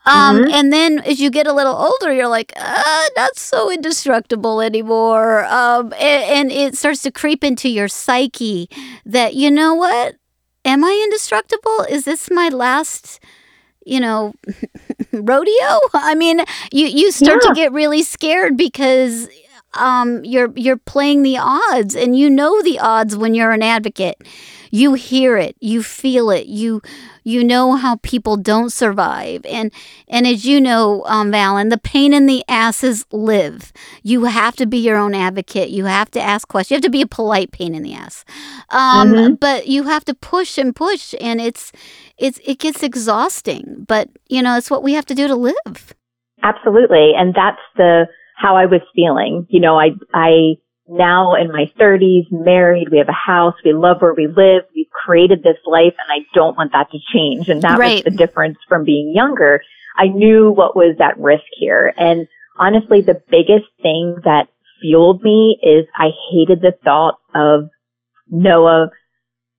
Um, 0.07 0.39
mm-hmm. 0.39 0.55
And 0.55 0.73
then 0.73 1.01
as 1.01 1.21
you 1.21 1.29
get 1.31 1.47
a 1.47 1.53
little 1.53 1.75
older, 1.75 2.13
you're 2.15 2.29
like, 2.29 2.53
uh, 2.57 3.05
not 3.17 3.37
so 3.37 3.71
indestructible 3.71 4.63
anymore. 4.63 5.45
Um, 5.45 5.93
and, 5.95 6.51
and 6.51 6.53
it 6.53 6.79
starts 6.79 7.03
to 7.03 7.11
creep 7.11 7.45
into 7.45 7.69
your 7.69 7.89
psyche 7.89 8.71
that, 9.05 9.35
you 9.35 9.51
know 9.51 9.75
what? 9.75 10.17
Am 10.69 10.85
I 10.85 11.01
indestructible? 11.05 11.87
Is 11.89 12.05
this 12.05 12.31
my 12.31 12.49
last, 12.51 13.19
you 13.85 13.99
know, 13.99 14.35
rodeo? 15.13 15.81
I 15.95 16.15
mean, 16.15 16.43
you 16.71 16.87
you 16.87 17.11
start 17.11 17.41
yeah. 17.43 17.49
to 17.49 17.55
get 17.55 17.73
really 17.73 18.03
scared 18.03 18.57
because 18.57 19.29
um, 19.75 20.25
you're 20.25 20.53
you're 20.55 20.77
playing 20.77 21.23
the 21.23 21.39
odds, 21.39 21.97
and 21.97 22.17
you 22.17 22.31
know 22.31 22.63
the 22.63 22.79
odds 22.79 23.17
when 23.17 23.35
you're 23.35 23.53
an 23.53 23.63
advocate. 23.63 24.17
You 24.71 24.93
hear 24.93 25.39
it, 25.39 25.57
you 25.61 25.83
feel 25.83 26.29
it, 26.31 26.47
you 26.47 26.83
you 27.29 27.45
know 27.45 27.77
how 27.77 27.97
people 27.97 28.37
don't 28.37 28.71
survive, 28.73 29.45
and 29.45 29.73
and 30.09 30.27
as 30.27 30.45
you 30.45 30.61
know, 30.61 31.05
um, 31.05 31.31
Valen, 31.31 31.71
the 31.71 31.79
pain 31.79 32.15
in 32.15 32.27
the 32.27 32.43
asses 32.49 33.05
live. 33.13 33.73
You 34.03 34.25
have 34.25 34.57
to 34.57 34.67
be 34.67 34.79
your 34.79 34.97
own 34.97 35.15
advocate. 35.15 35.69
You 35.69 35.85
have 35.85 36.11
to 36.13 36.21
ask 36.21 36.49
questions. 36.49 36.71
You 36.71 36.77
have 36.77 36.83
to 36.83 36.91
be 36.91 37.03
a 37.03 37.07
polite 37.07 37.53
pain 37.53 37.75
in 37.75 37.83
the 37.83 37.95
ass, 37.95 38.25
um, 38.71 39.13
mm-hmm. 39.13 39.35
but 39.35 39.69
you 39.69 39.85
have 39.85 40.05
to 40.07 40.15
push 40.15 40.59
and 40.59 40.75
push, 40.75 41.15
and 41.21 41.41
it's 41.41 41.73
it's 42.17 42.41
it 42.45 42.59
gets 42.59 42.83
exhausting. 42.83 43.85
But 43.87 44.09
you 44.29 44.43
know, 44.43 44.57
it's 44.57 44.71
what 44.71 44.83
we 44.83 44.95
have 44.95 45.07
to 45.07 45.15
do 45.15 45.29
to 45.29 45.37
live. 45.37 45.95
Absolutely, 46.43 47.13
and 47.17 47.35
that's 47.35 47.61
the 47.77 48.07
how 48.39 48.57
I 48.57 48.67
was 48.67 48.81
feeling. 48.95 49.47
You 49.51 49.61
know, 49.61 49.79
I, 49.79 49.91
I 50.15 50.55
now 50.89 51.35
in 51.35 51.53
my 51.53 51.71
thirties, 51.79 52.25
married, 52.31 52.89
we 52.91 52.99
have 52.99 53.09
a 53.09 53.13
house, 53.13 53.55
we 53.65 53.73
love 53.73 54.01
where 54.01 54.15
we 54.15 54.27
live, 54.27 54.65
we've 54.75 54.91
created 54.91 55.43
this 55.43 55.59
life 55.67 55.95
and 55.99 56.11
I 56.11 56.27
don't 56.35 56.57
want 56.57 56.73
that 56.73 56.91
to 56.91 56.99
change. 57.13 57.49
And 57.49 57.63
that 57.63 57.79
right. 57.79 58.05
was 58.05 58.05
the 58.05 58.11
difference 58.19 58.59
from 58.69 58.85
being 58.85 59.13
younger. 59.15 59.63
I 59.97 60.07
knew 60.07 60.51
what 60.51 60.77
was 60.77 60.97
at 61.01 61.19
risk 61.19 61.45
here. 61.59 61.93
And 61.97 62.27
honestly, 62.59 63.01
the 63.01 63.21
biggest 63.31 63.67
thing 63.83 64.17
that 64.25 64.49
fueled 64.81 65.23
me 65.23 65.59
is 65.63 65.87
I 65.97 66.11
hated 66.31 66.61
the 66.61 66.73
thought 66.85 67.19
of 67.35 67.69
Noah 68.31 68.91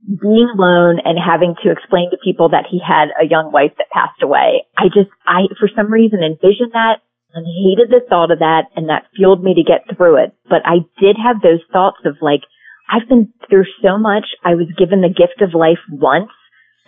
being 0.07 0.49
alone 0.55 0.99
and 1.03 1.19
having 1.19 1.55
to 1.63 1.71
explain 1.71 2.09
to 2.11 2.17
people 2.23 2.49
that 2.49 2.65
he 2.69 2.79
had 2.79 3.09
a 3.21 3.25
young 3.25 3.51
wife 3.51 3.73
that 3.77 3.89
passed 3.91 4.21
away. 4.23 4.65
I 4.77 4.85
just, 4.85 5.09
I, 5.27 5.43
for 5.59 5.69
some 5.75 5.91
reason 5.91 6.23
envisioned 6.23 6.71
that 6.73 7.01
and 7.33 7.45
hated 7.45 7.89
the 7.89 8.05
thought 8.09 8.31
of 8.31 8.39
that 8.39 8.65
and 8.75 8.89
that 8.89 9.05
fueled 9.15 9.43
me 9.43 9.53
to 9.55 9.63
get 9.63 9.85
through 9.95 10.23
it. 10.23 10.33
But 10.49 10.61
I 10.65 10.85
did 10.99 11.17
have 11.17 11.41
those 11.41 11.61
thoughts 11.71 11.99
of 12.05 12.17
like, 12.21 12.41
I've 12.89 13.07
been 13.07 13.31
through 13.49 13.65
so 13.83 13.97
much. 13.97 14.25
I 14.43 14.55
was 14.55 14.67
given 14.77 15.01
the 15.01 15.13
gift 15.13 15.41
of 15.41 15.53
life 15.53 15.81
once. 15.91 16.31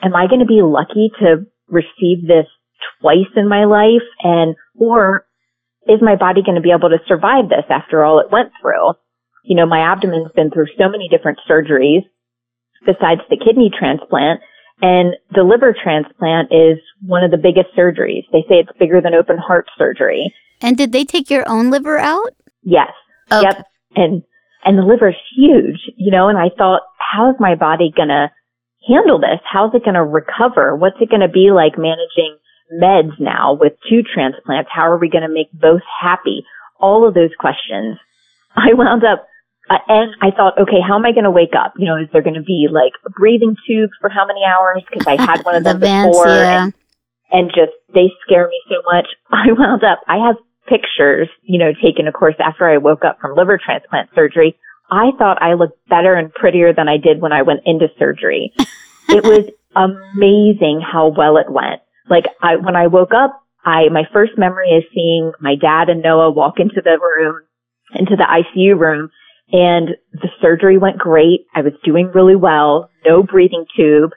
Am 0.01 0.15
I 0.15 0.27
going 0.27 0.39
to 0.39 0.49
be 0.49 0.61
lucky 0.63 1.11
to 1.19 1.45
receive 1.67 2.25
this 2.25 2.47
twice 3.01 3.29
in 3.35 3.47
my 3.47 3.65
life? 3.65 4.07
And, 4.23 4.55
or 4.75 5.27
is 5.87 6.01
my 6.01 6.15
body 6.15 6.41
going 6.43 6.55
to 6.55 6.61
be 6.61 6.73
able 6.73 6.89
to 6.89 7.05
survive 7.07 7.49
this 7.49 7.65
after 7.69 8.03
all 8.03 8.19
it 8.19 8.31
went 8.31 8.49
through? 8.61 8.93
You 9.43 9.55
know, 9.55 9.65
my 9.65 9.91
abdomen's 9.91 10.31
been 10.33 10.49
through 10.49 10.73
so 10.77 10.89
many 10.89 11.07
different 11.07 11.39
surgeries 11.49 12.05
besides 12.85 13.21
the 13.29 13.37
kidney 13.37 13.69
transplant 13.69 14.41
and 14.81 15.15
the 15.33 15.43
liver 15.43 15.75
transplant 15.83 16.51
is 16.51 16.79
one 17.05 17.23
of 17.23 17.31
the 17.31 17.37
biggest 17.37 17.69
surgeries. 17.77 18.23
They 18.31 18.41
say 18.49 18.55
it's 18.55 18.77
bigger 18.79 18.99
than 19.01 19.13
open 19.13 19.37
heart 19.37 19.67
surgery. 19.77 20.33
And 20.61 20.77
did 20.77 20.91
they 20.91 21.05
take 21.05 21.29
your 21.29 21.47
own 21.47 21.69
liver 21.69 21.97
out? 21.97 22.35
Yes. 22.63 22.91
Okay. 23.31 23.43
Yep. 23.43 23.65
And 23.95 24.23
and 24.63 24.77
the 24.77 24.83
liver 24.83 25.09
is 25.09 25.15
huge, 25.35 25.79
you 25.97 26.11
know, 26.11 26.29
and 26.29 26.37
I 26.37 26.49
thought, 26.55 26.81
how 26.99 27.29
is 27.31 27.35
my 27.39 27.55
body 27.55 27.91
gonna 27.95 28.31
handle 28.87 29.19
this? 29.19 29.39
How's 29.43 29.73
it 29.73 29.85
gonna 29.85 30.05
recover? 30.05 30.75
What's 30.75 30.97
it 30.99 31.09
gonna 31.09 31.29
be 31.29 31.51
like 31.51 31.77
managing 31.77 32.37
meds 32.81 33.19
now 33.19 33.57
with 33.59 33.73
two 33.89 34.01
transplants? 34.03 34.69
How 34.73 34.91
are 34.91 34.97
we 34.97 35.09
gonna 35.09 35.29
make 35.29 35.51
both 35.51 35.81
happy? 36.01 36.45
All 36.79 37.07
of 37.07 37.13
those 37.13 37.31
questions. 37.37 37.97
I 38.55 38.73
wound 38.73 39.03
up 39.03 39.27
Uh, 39.71 39.77
and 39.87 40.11
I 40.21 40.31
thought, 40.31 40.59
okay, 40.59 40.81
how 40.85 40.97
am 40.97 41.05
I 41.05 41.13
going 41.13 41.23
to 41.23 41.31
wake 41.31 41.55
up? 41.57 41.73
You 41.77 41.85
know, 41.85 41.95
is 41.95 42.09
there 42.11 42.21
going 42.21 42.35
to 42.35 42.43
be 42.43 42.67
like 42.69 42.91
breathing 43.15 43.55
tubes 43.65 43.93
for 44.01 44.09
how 44.09 44.25
many 44.27 44.41
hours? 44.43 44.83
Because 44.91 45.07
I 45.07 45.15
had 45.21 45.45
one 45.45 45.55
of 45.55 45.63
them 45.67 45.79
the 45.79 46.07
before. 46.09 46.27
Yeah. 46.27 46.69
and 47.31 47.47
just 47.55 47.71
they 47.93 48.11
scare 48.25 48.49
me 48.49 48.59
so 48.67 48.81
much. 48.91 49.07
I 49.31 49.53
wound 49.53 49.83
up, 49.85 50.01
I 50.09 50.17
have 50.27 50.35
pictures, 50.67 51.29
you 51.43 51.57
know, 51.57 51.71
taken, 51.81 52.07
of 52.07 52.13
course, 52.13 52.35
after 52.39 52.67
I 52.67 52.77
woke 52.79 53.05
up 53.05 53.19
from 53.21 53.37
liver 53.37 53.57
transplant 53.63 54.09
surgery. 54.13 54.57
I 54.91 55.11
thought 55.17 55.41
I 55.41 55.53
looked 55.53 55.79
better 55.87 56.15
and 56.15 56.33
prettier 56.33 56.73
than 56.73 56.89
I 56.89 56.97
did 56.97 57.21
when 57.21 57.31
I 57.31 57.43
went 57.43 57.61
into 57.65 57.87
surgery. 57.97 58.51
it 59.07 59.23
was 59.23 59.47
amazing 59.73 60.81
how 60.81 61.13
well 61.15 61.37
it 61.37 61.49
went. 61.49 61.81
Like 62.09 62.25
I, 62.41 62.57
when 62.57 62.75
I 62.75 62.87
woke 62.87 63.13
up, 63.15 63.41
I, 63.63 63.87
my 63.87 64.03
first 64.11 64.33
memory 64.37 64.67
is 64.67 64.83
seeing 64.93 65.31
my 65.39 65.55
dad 65.55 65.87
and 65.87 66.01
Noah 66.01 66.29
walk 66.31 66.55
into 66.59 66.81
the 66.83 66.99
room, 66.99 67.43
into 67.95 68.17
the 68.17 68.25
ICU 68.27 68.77
room, 68.77 69.11
and 69.51 69.89
the 70.13 70.29
surgery 70.41 70.77
went 70.77 70.97
great. 70.97 71.45
I 71.53 71.61
was 71.61 71.73
doing 71.83 72.11
really 72.13 72.35
well. 72.35 72.89
No 73.05 73.23
breathing 73.23 73.65
tube. 73.75 74.11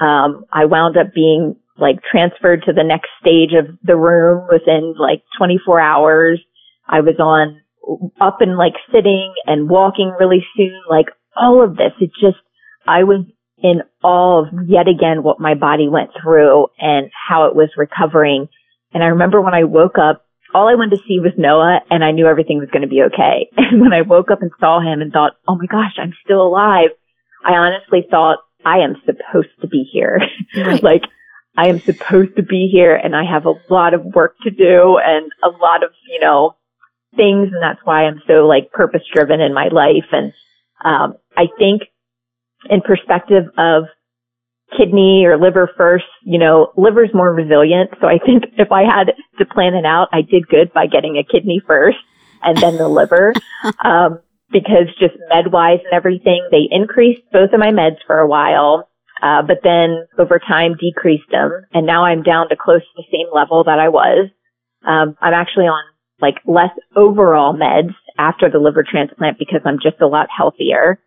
Um, 0.00 0.44
I 0.52 0.64
wound 0.64 0.96
up 0.96 1.12
being 1.14 1.56
like 1.76 1.96
transferred 2.10 2.62
to 2.66 2.72
the 2.72 2.84
next 2.84 3.08
stage 3.20 3.50
of 3.52 3.76
the 3.82 3.96
room 3.96 4.48
within 4.50 4.94
like 4.98 5.22
24 5.38 5.80
hours. 5.80 6.40
I 6.88 7.00
was 7.00 7.16
on 7.18 7.60
up 8.20 8.40
and 8.40 8.56
like 8.56 8.74
sitting 8.92 9.32
and 9.46 9.68
walking 9.68 10.14
really 10.18 10.44
soon. 10.56 10.80
Like 10.88 11.06
all 11.36 11.62
of 11.62 11.76
this, 11.76 11.92
it 12.00 12.10
just, 12.20 12.38
I 12.86 13.04
was 13.04 13.24
in 13.62 13.82
awe 14.02 14.42
of 14.42 14.46
yet 14.66 14.88
again 14.88 15.22
what 15.22 15.40
my 15.40 15.54
body 15.54 15.88
went 15.88 16.10
through 16.22 16.68
and 16.78 17.10
how 17.28 17.46
it 17.46 17.56
was 17.56 17.70
recovering. 17.76 18.48
And 18.92 19.02
I 19.02 19.08
remember 19.08 19.40
when 19.40 19.54
I 19.54 19.64
woke 19.64 19.96
up, 20.00 20.24
all 20.54 20.68
I 20.68 20.74
wanted 20.74 20.96
to 20.96 21.02
see 21.06 21.20
was 21.20 21.32
Noah 21.36 21.80
and 21.90 22.02
I 22.02 22.12
knew 22.12 22.26
everything 22.26 22.58
was 22.58 22.70
going 22.70 22.82
to 22.82 22.88
be 22.88 23.02
okay. 23.02 23.48
And 23.56 23.82
when 23.82 23.92
I 23.92 24.02
woke 24.02 24.30
up 24.30 24.40
and 24.40 24.50
saw 24.58 24.80
him 24.80 25.02
and 25.02 25.12
thought, 25.12 25.32
oh 25.46 25.56
my 25.56 25.66
gosh, 25.66 25.96
I'm 25.98 26.14
still 26.24 26.40
alive, 26.40 26.88
I 27.44 27.52
honestly 27.52 28.06
thought 28.10 28.38
I 28.64 28.78
am 28.78 28.96
supposed 29.04 29.60
to 29.60 29.68
be 29.68 29.88
here. 29.92 30.20
Right. 30.56 30.82
like 30.82 31.02
I 31.56 31.68
am 31.68 31.80
supposed 31.80 32.36
to 32.36 32.42
be 32.42 32.70
here 32.72 32.94
and 32.94 33.14
I 33.14 33.24
have 33.30 33.44
a 33.44 33.54
lot 33.68 33.92
of 33.92 34.04
work 34.04 34.36
to 34.44 34.50
do 34.50 34.98
and 35.04 35.30
a 35.42 35.48
lot 35.48 35.84
of, 35.84 35.90
you 36.10 36.20
know, 36.20 36.56
things. 37.14 37.50
And 37.52 37.62
that's 37.62 37.80
why 37.84 38.04
I'm 38.04 38.22
so 38.26 38.46
like 38.46 38.72
purpose 38.72 39.02
driven 39.12 39.40
in 39.40 39.52
my 39.52 39.68
life. 39.68 40.08
And, 40.12 40.32
um, 40.82 41.14
I 41.36 41.48
think 41.58 41.82
in 42.70 42.80
perspective 42.80 43.44
of 43.58 43.84
kidney 44.78 45.24
or 45.26 45.36
liver 45.36 45.70
first, 45.76 46.06
you 46.22 46.38
know, 46.38 46.72
liver's 46.76 47.10
more 47.12 47.34
resilient. 47.34 47.90
So 48.00 48.06
I 48.06 48.18
think 48.24 48.44
if 48.58 48.70
I 48.72 48.84
had 48.84 49.12
to 49.38 49.44
plan 49.44 49.74
it 49.74 49.84
out, 49.84 50.08
I 50.12 50.22
did 50.22 50.48
good 50.48 50.72
by 50.72 50.86
getting 50.86 51.16
a 51.16 51.24
kidney 51.24 51.60
first 51.66 51.98
and 52.42 52.56
then 52.56 52.76
the 52.76 52.88
liver. 52.88 53.32
Um, 53.84 54.20
because 54.50 54.86
just 55.00 55.14
med 55.28 55.52
wise 55.52 55.80
and 55.84 55.92
everything, 55.92 56.46
they 56.50 56.68
increased 56.70 57.22
both 57.32 57.52
of 57.52 57.58
my 57.58 57.70
meds 57.70 57.98
for 58.06 58.18
a 58.18 58.26
while. 58.26 58.88
Uh, 59.20 59.42
but 59.42 59.58
then 59.64 60.06
over 60.16 60.38
time 60.38 60.76
decreased 60.78 61.28
them 61.32 61.66
and 61.74 61.84
now 61.86 62.04
I'm 62.04 62.22
down 62.22 62.48
to 62.48 62.56
close 62.56 62.82
to 62.82 62.88
the 62.96 63.04
same 63.10 63.26
level 63.34 63.64
that 63.64 63.80
I 63.80 63.88
was. 63.88 64.30
Um, 64.86 65.16
I'm 65.20 65.34
actually 65.34 65.64
on 65.64 65.82
like 66.20 66.36
less 66.46 66.70
overall 66.94 67.52
meds 67.52 67.94
after 68.16 68.48
the 68.48 68.58
liver 68.58 68.84
transplant 68.88 69.38
because 69.38 69.60
I'm 69.64 69.80
just 69.82 70.00
a 70.00 70.06
lot 70.06 70.28
healthier. 70.34 71.00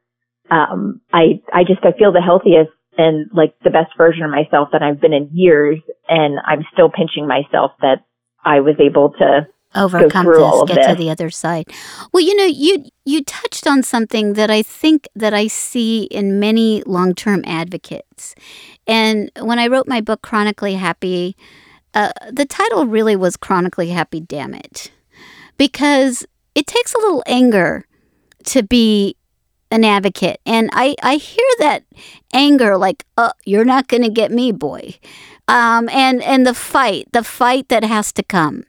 Um, 0.49 0.99
I, 1.13 1.41
I 1.53 1.63
just, 1.63 1.85
I 1.85 1.93
feel 1.93 2.11
the 2.11 2.21
healthiest 2.21 2.71
and 2.97 3.29
like 3.33 3.55
the 3.63 3.69
best 3.69 3.91
version 3.97 4.23
of 4.23 4.31
myself 4.31 4.69
that 4.71 4.81
I've 4.81 5.01
been 5.01 5.13
in 5.13 5.29
years. 5.33 5.79
And 6.07 6.39
I'm 6.45 6.65
still 6.73 6.89
pinching 6.89 7.27
myself 7.27 7.71
that 7.81 8.05
I 8.43 8.59
was 8.59 8.75
able 8.79 9.11
to 9.19 9.47
overcome 9.75 10.25
this, 10.25 10.63
get 10.67 10.75
this. 10.75 10.87
to 10.87 10.95
the 10.95 11.09
other 11.09 11.29
side. 11.29 11.65
Well, 12.11 12.23
you 12.23 12.35
know, 12.35 12.45
you 12.45 12.85
you 13.05 13.23
touched 13.23 13.67
on 13.67 13.83
something 13.83 14.33
that 14.33 14.51
I 14.51 14.61
think 14.61 15.07
that 15.15 15.33
I 15.33 15.47
see 15.47 16.03
in 16.03 16.39
many 16.39 16.83
long-term 16.85 17.43
advocates. 17.45 18.35
And 18.87 19.31
when 19.39 19.59
I 19.59 19.67
wrote 19.67 19.87
my 19.87 20.01
book 20.01 20.21
Chronically 20.21 20.75
Happy, 20.75 21.35
uh, 21.93 22.11
the 22.29 22.45
title 22.45 22.85
really 22.85 23.15
was 23.15 23.37
Chronically 23.37 23.89
Happy 23.89 24.19
Damn 24.19 24.53
It. 24.53 24.91
Because 25.57 26.25
it 26.55 26.67
takes 26.67 26.93
a 26.93 26.99
little 26.99 27.23
anger 27.25 27.85
to 28.45 28.63
be 28.63 29.15
an 29.71 29.83
advocate. 29.83 30.39
And 30.45 30.69
I, 30.73 30.95
I 31.01 31.15
hear 31.15 31.47
that 31.59 31.83
anger 32.33 32.77
like, 32.77 33.05
oh, 33.17 33.31
you're 33.45 33.65
not 33.65 33.87
going 33.87 34.03
to 34.03 34.09
get 34.09 34.31
me, 34.31 34.51
boy. 34.51 34.95
Um, 35.47 35.89
and, 35.89 36.21
and 36.21 36.45
the 36.45 36.53
fight, 36.53 37.07
the 37.13 37.23
fight 37.23 37.69
that 37.69 37.83
has 37.83 38.11
to 38.13 38.23
come. 38.23 38.65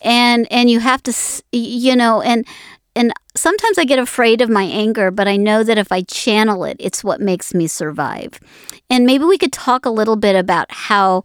And, 0.00 0.46
and 0.50 0.70
you 0.70 0.80
have 0.80 1.02
to, 1.02 1.42
you 1.52 1.96
know, 1.96 2.22
and, 2.22 2.46
and 2.94 3.12
sometimes 3.34 3.78
I 3.78 3.84
get 3.84 3.98
afraid 3.98 4.40
of 4.40 4.48
my 4.48 4.62
anger, 4.62 5.10
but 5.10 5.28
I 5.28 5.36
know 5.36 5.62
that 5.64 5.78
if 5.78 5.90
I 5.92 6.02
channel 6.02 6.64
it, 6.64 6.76
it's 6.78 7.04
what 7.04 7.20
makes 7.20 7.52
me 7.52 7.66
survive. 7.66 8.40
And 8.88 9.06
maybe 9.06 9.24
we 9.24 9.38
could 9.38 9.52
talk 9.52 9.84
a 9.84 9.90
little 9.90 10.16
bit 10.16 10.36
about 10.36 10.66
how 10.70 11.24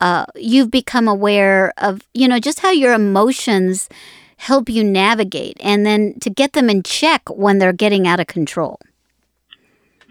uh, 0.00 0.26
you've 0.34 0.70
become 0.70 1.08
aware 1.08 1.72
of, 1.78 2.02
you 2.14 2.28
know, 2.28 2.38
just 2.38 2.60
how 2.60 2.70
your 2.70 2.92
emotions 2.92 3.88
help 4.38 4.68
you 4.68 4.84
navigate 4.84 5.56
and 5.60 5.84
then 5.86 6.14
to 6.20 6.30
get 6.30 6.52
them 6.52 6.68
in 6.68 6.82
check 6.82 7.22
when 7.28 7.58
they're 7.58 7.72
getting 7.72 8.06
out 8.06 8.20
of 8.20 8.26
control. 8.26 8.78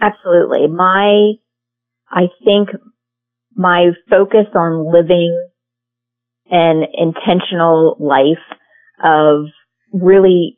Absolutely. 0.01 0.67
My, 0.67 1.33
I 2.09 2.27
think 2.43 2.69
my 3.55 3.91
focus 4.09 4.47
on 4.53 4.91
living 4.91 5.49
an 6.49 6.83
intentional 6.93 7.95
life 7.99 8.43
of 9.03 9.45
really 9.93 10.57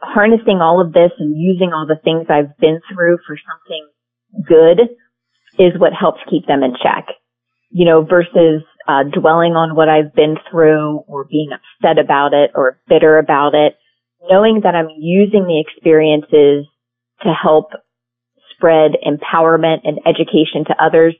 harnessing 0.00 0.60
all 0.60 0.80
of 0.80 0.92
this 0.92 1.10
and 1.18 1.36
using 1.36 1.72
all 1.72 1.86
the 1.86 2.00
things 2.02 2.26
I've 2.28 2.56
been 2.58 2.80
through 2.92 3.18
for 3.26 3.36
something 3.36 4.46
good 4.46 4.80
is 5.58 5.78
what 5.78 5.92
helps 5.92 6.20
keep 6.30 6.46
them 6.46 6.62
in 6.62 6.74
check. 6.80 7.06
You 7.70 7.84
know, 7.84 8.02
versus 8.02 8.62
uh, 8.88 9.04
dwelling 9.04 9.52
on 9.52 9.76
what 9.76 9.88
I've 9.88 10.14
been 10.14 10.36
through 10.50 11.04
or 11.06 11.24
being 11.24 11.50
upset 11.52 12.02
about 12.02 12.32
it 12.32 12.52
or 12.54 12.80
bitter 12.88 13.18
about 13.18 13.54
it, 13.54 13.76
knowing 14.28 14.62
that 14.64 14.74
I'm 14.74 14.88
using 14.96 15.44
the 15.44 15.60
experiences 15.60 16.66
to 17.22 17.28
help 17.30 17.70
spread 18.54 18.92
empowerment 19.06 19.84
and 19.84 20.00
education 20.06 20.64
to 20.66 20.82
others 20.82 21.14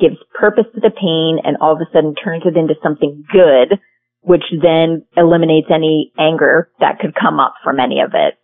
gives 0.00 0.16
purpose 0.38 0.64
to 0.74 0.80
the 0.80 0.94
pain 0.94 1.38
and 1.42 1.56
all 1.60 1.74
of 1.74 1.80
a 1.80 1.90
sudden 1.92 2.14
turns 2.14 2.44
it 2.46 2.56
into 2.56 2.74
something 2.82 3.24
good, 3.32 3.78
which 4.20 4.44
then 4.62 5.04
eliminates 5.16 5.68
any 5.74 6.12
anger 6.18 6.70
that 6.78 7.00
could 7.00 7.14
come 7.14 7.40
up 7.40 7.54
from 7.64 7.80
any 7.80 8.00
of 8.00 8.12
it. 8.14 8.34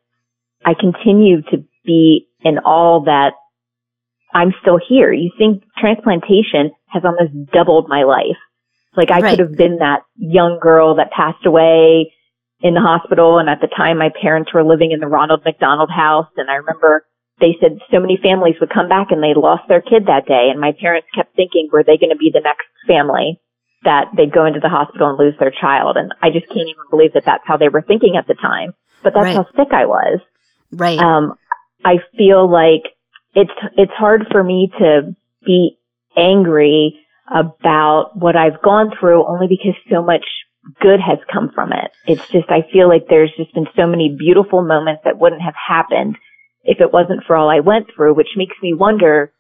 I 0.65 0.75
continue 0.75 1.43
to 1.53 1.65
be 1.87 2.27
in 2.43 2.59
all 2.59 3.05
that 3.05 3.35
I'm 4.35 4.53
still 4.63 4.81
here. 4.89 5.13
You 5.13 5.31
think 5.39 5.63
transplantation 5.79 6.73
has 6.89 7.05
almost 7.05 7.53
doubled 7.53 7.89
my 7.89 8.03
life. 8.03 8.41
Like 8.97 9.11
I 9.11 9.21
right. 9.21 9.31
could 9.31 9.41
have 9.41 9.57
been 9.57 9.79
that 9.79 10.03
young 10.17 10.59
girl 10.61 10.97
that 10.97 11.11
passed 11.11 11.45
away 11.47 12.13
in 12.61 12.75
the 12.75 12.81
hospital. 12.81 13.39
And 13.39 13.49
at 13.49 13.61
the 13.61 13.69
time, 13.69 13.99
my 13.99 14.11
parents 14.21 14.53
were 14.53 14.65
living 14.65 14.93
in 14.93 15.01
the 15.01 15.07
Ronald 15.07 15.43
McDonald 15.45 15.91
house. 15.91 16.29
And 16.37 16.51
I 16.51 16.55
remember 16.55 17.07
they 17.41 17.57
said 17.61 17.79
so 17.91 18.01
many 18.01 18.19
families 18.23 18.57
would 18.61 18.71
come 18.71 18.89
back 18.89 19.09
and 19.11 19.23
they 19.23 19.35
lost 19.35 19.69
their 19.69 19.83
kid 19.83 20.07
that 20.07 20.27
day. 20.27 20.49
And 20.51 20.61
my 20.61 20.73
parents 20.73 21.09
kept 21.15 21.35
thinking, 21.37 21.69
were 21.73 21.83
they 21.83 21.99
going 21.99 22.11
to 22.11 22.17
be 22.17 22.31
the 22.33 22.41
next 22.41 22.67
family 22.87 23.41
that 23.85 24.09
they'd 24.17 24.33
go 24.33 24.47
into 24.47 24.61
the 24.61 24.69
hospital 24.69 25.11
and 25.11 25.19
lose 25.19 25.35
their 25.39 25.53
child? 25.53 25.97
And 25.97 26.15
I 26.23 26.31
just 26.31 26.47
can't 26.47 26.69
even 26.69 26.89
believe 26.91 27.13
that 27.15 27.25
that's 27.27 27.45
how 27.47 27.57
they 27.57 27.69
were 27.69 27.83
thinking 27.83 28.17
at 28.17 28.27
the 28.27 28.35
time. 28.35 28.75
But 29.03 29.13
that's 29.15 29.25
right. 29.25 29.37
how 29.37 29.47
sick 29.57 29.73
I 29.73 29.87
was. 29.87 30.21
Right. 30.73 30.99
Um, 30.99 31.35
I 31.85 31.99
feel 32.17 32.51
like 32.51 32.95
it's, 33.35 33.53
it's 33.77 33.93
hard 33.93 34.27
for 34.31 34.43
me 34.43 34.73
to 34.79 35.15
be 35.45 35.79
angry 36.17 37.04
about 37.33 38.13
what 38.15 38.37
I've 38.37 38.61
gone 38.63 38.91
through 38.99 39.27
only 39.27 39.47
because 39.49 39.75
so 39.91 40.03
much 40.03 40.25
good 40.81 41.01
has 41.01 41.19
come 41.33 41.51
from 41.55 41.73
it. 41.73 41.91
It's 42.07 42.27
just, 42.29 42.51
I 42.51 42.67
feel 42.73 42.89
like 42.89 43.07
there's 43.09 43.33
just 43.37 43.53
been 43.55 43.67
so 43.77 43.87
many 43.87 44.15
beautiful 44.19 44.63
moments 44.63 45.03
that 45.05 45.19
wouldn't 45.19 45.43
have 45.43 45.55
happened 45.55 46.17
if 46.63 46.81
it 46.81 46.93
wasn't 46.93 47.25
for 47.27 47.37
all 47.37 47.51
I 47.51 47.61
went 47.61 47.89
through, 47.95 48.15
which 48.15 48.37
makes 48.37 48.57
me 48.63 48.73
wonder, 48.73 49.33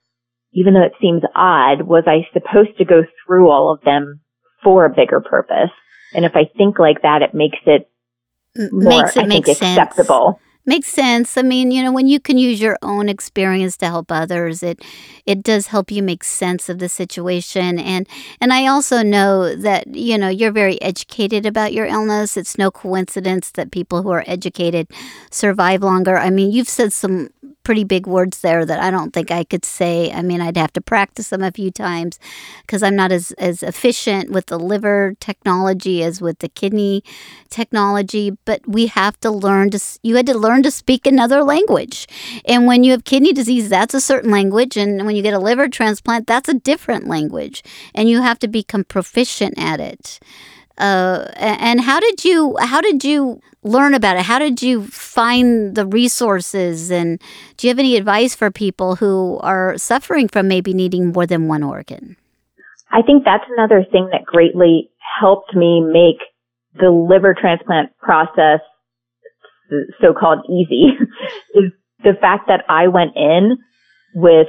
even 0.52 0.74
though 0.74 0.82
it 0.82 0.92
seems 1.00 1.22
odd, 1.34 1.82
was 1.82 2.04
I 2.06 2.28
supposed 2.32 2.76
to 2.78 2.84
go 2.84 3.02
through 3.26 3.50
all 3.50 3.72
of 3.72 3.80
them 3.82 4.20
for 4.62 4.84
a 4.84 4.94
bigger 4.94 5.20
purpose? 5.20 5.70
And 6.14 6.24
if 6.24 6.32
I 6.36 6.44
think 6.56 6.78
like 6.78 7.02
that, 7.02 7.22
it 7.22 7.34
makes 7.34 7.58
it 7.66 7.90
more, 8.70 9.02
makes 9.02 9.16
it 9.16 9.24
I 9.24 9.26
make 9.26 9.46
think, 9.46 9.58
sense. 9.58 9.78
acceptable. 9.78 10.40
Makes 10.66 10.88
sense. 10.88 11.36
I 11.36 11.42
mean, 11.42 11.70
you 11.70 11.82
know, 11.82 11.92
when 11.92 12.06
you 12.08 12.18
can 12.18 12.38
use 12.38 12.58
your 12.58 12.78
own 12.80 13.10
experience 13.10 13.76
to 13.78 13.86
help 13.86 14.10
others, 14.10 14.62
it 14.62 14.80
it 15.26 15.42
does 15.42 15.66
help 15.66 15.90
you 15.90 16.02
make 16.02 16.24
sense 16.24 16.70
of 16.70 16.78
the 16.78 16.88
situation. 16.88 17.78
And 17.78 18.08
and 18.40 18.50
I 18.50 18.66
also 18.66 19.02
know 19.02 19.54
that, 19.56 19.94
you 19.94 20.16
know, 20.16 20.28
you're 20.30 20.52
very 20.52 20.80
educated 20.80 21.44
about 21.44 21.74
your 21.74 21.84
illness. 21.84 22.38
It's 22.38 22.56
no 22.56 22.70
coincidence 22.70 23.50
that 23.52 23.72
people 23.72 24.02
who 24.02 24.10
are 24.10 24.24
educated 24.26 24.88
survive 25.30 25.82
longer. 25.82 26.16
I 26.16 26.30
mean, 26.30 26.50
you've 26.50 26.68
said 26.68 26.94
some 26.94 27.28
pretty 27.64 27.82
big 27.82 28.06
words 28.06 28.40
there 28.40 28.64
that 28.64 28.80
I 28.80 28.90
don't 28.90 29.12
think 29.12 29.30
I 29.30 29.42
could 29.42 29.64
say. 29.64 30.12
I 30.12 30.22
mean, 30.22 30.40
I'd 30.40 30.56
have 30.56 30.72
to 30.74 30.80
practice 30.80 31.30
them 31.30 31.42
a 31.42 31.50
few 31.50 31.70
times 31.70 32.18
because 32.62 32.82
I'm 32.82 32.94
not 32.94 33.10
as, 33.10 33.32
as 33.32 33.62
efficient 33.62 34.30
with 34.30 34.46
the 34.46 34.58
liver 34.58 35.16
technology 35.18 36.02
as 36.02 36.20
with 36.20 36.38
the 36.38 36.48
kidney 36.48 37.02
technology. 37.50 38.36
But 38.44 38.60
we 38.68 38.86
have 38.86 39.18
to 39.20 39.30
learn 39.30 39.70
to, 39.70 39.80
you 40.02 40.16
had 40.16 40.26
to 40.26 40.38
learn 40.38 40.62
to 40.62 40.70
speak 40.70 41.06
another 41.06 41.42
language. 41.42 42.06
And 42.44 42.66
when 42.66 42.84
you 42.84 42.92
have 42.92 43.04
kidney 43.04 43.32
disease, 43.32 43.68
that's 43.68 43.94
a 43.94 44.00
certain 44.00 44.30
language. 44.30 44.76
And 44.76 45.04
when 45.06 45.16
you 45.16 45.22
get 45.22 45.34
a 45.34 45.38
liver 45.38 45.68
transplant, 45.68 46.26
that's 46.26 46.48
a 46.48 46.54
different 46.54 47.08
language. 47.08 47.64
And 47.94 48.08
you 48.08 48.20
have 48.20 48.38
to 48.40 48.48
become 48.48 48.84
proficient 48.84 49.54
at 49.58 49.80
it. 49.80 50.20
Uh, 50.76 51.30
and 51.36 51.82
how 51.82 52.00
did 52.00 52.24
you 52.24 52.56
how 52.58 52.80
did 52.80 53.04
you 53.04 53.40
learn 53.64 53.94
about 53.94 54.16
it? 54.16 54.22
How 54.22 54.38
did 54.38 54.62
you 54.62 54.86
find 54.86 55.74
the 55.74 55.86
resources? 55.86 56.90
And 56.90 57.20
do 57.56 57.66
you 57.66 57.70
have 57.70 57.78
any 57.78 57.96
advice 57.96 58.34
for 58.34 58.50
people 58.50 58.96
who 58.96 59.38
are 59.42 59.76
suffering 59.78 60.28
from 60.28 60.46
maybe 60.46 60.72
needing 60.72 61.12
more 61.12 61.26
than 61.26 61.48
one 61.48 61.62
organ? 61.62 62.16
I 62.92 63.02
think 63.02 63.24
that's 63.24 63.44
another 63.56 63.84
thing 63.90 64.10
that 64.12 64.24
greatly 64.24 64.90
helped 65.20 65.54
me 65.54 65.80
make 65.80 66.20
the 66.78 66.90
liver 66.90 67.34
transplant 67.38 67.96
process 67.98 68.60
so-called 70.00 70.44
easy 70.48 70.92
is 71.54 71.72
the 72.02 72.12
fact 72.20 72.48
that 72.48 72.64
I 72.68 72.88
went 72.88 73.16
in 73.16 73.58
with 74.14 74.48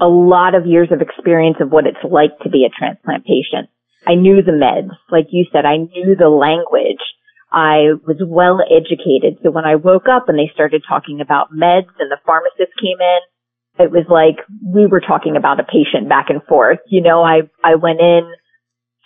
a 0.00 0.06
lot 0.06 0.54
of 0.54 0.66
years 0.66 0.88
of 0.92 1.00
experience 1.00 1.56
of 1.60 1.70
what 1.70 1.86
it's 1.86 1.98
like 2.08 2.38
to 2.42 2.48
be 2.48 2.64
a 2.64 2.70
transplant 2.70 3.24
patient. 3.24 3.68
I 4.06 4.14
knew 4.14 4.42
the 4.42 4.52
meds. 4.52 4.90
Like 5.10 5.26
you 5.30 5.44
said, 5.52 5.64
I 5.64 5.76
knew 5.76 6.14
the 6.16 6.28
language. 6.28 7.02
I 7.50 7.96
was 8.06 8.20
well 8.24 8.60
educated. 8.60 9.38
So 9.42 9.50
when 9.50 9.64
I 9.64 9.76
woke 9.76 10.06
up 10.10 10.28
and 10.28 10.38
they 10.38 10.50
started 10.52 10.82
talking 10.86 11.20
about 11.20 11.52
meds 11.52 11.88
and 11.98 12.10
the 12.10 12.18
pharmacist 12.26 12.76
came 12.80 13.00
in, 13.00 13.84
it 13.84 13.90
was 13.90 14.04
like 14.08 14.44
we 14.66 14.86
were 14.86 15.00
talking 15.00 15.36
about 15.36 15.60
a 15.60 15.64
patient 15.64 16.08
back 16.08 16.30
and 16.30 16.42
forth. 16.44 16.80
You 16.88 17.00
know, 17.00 17.22
I, 17.22 17.42
I 17.64 17.76
went 17.76 18.00
in 18.00 18.32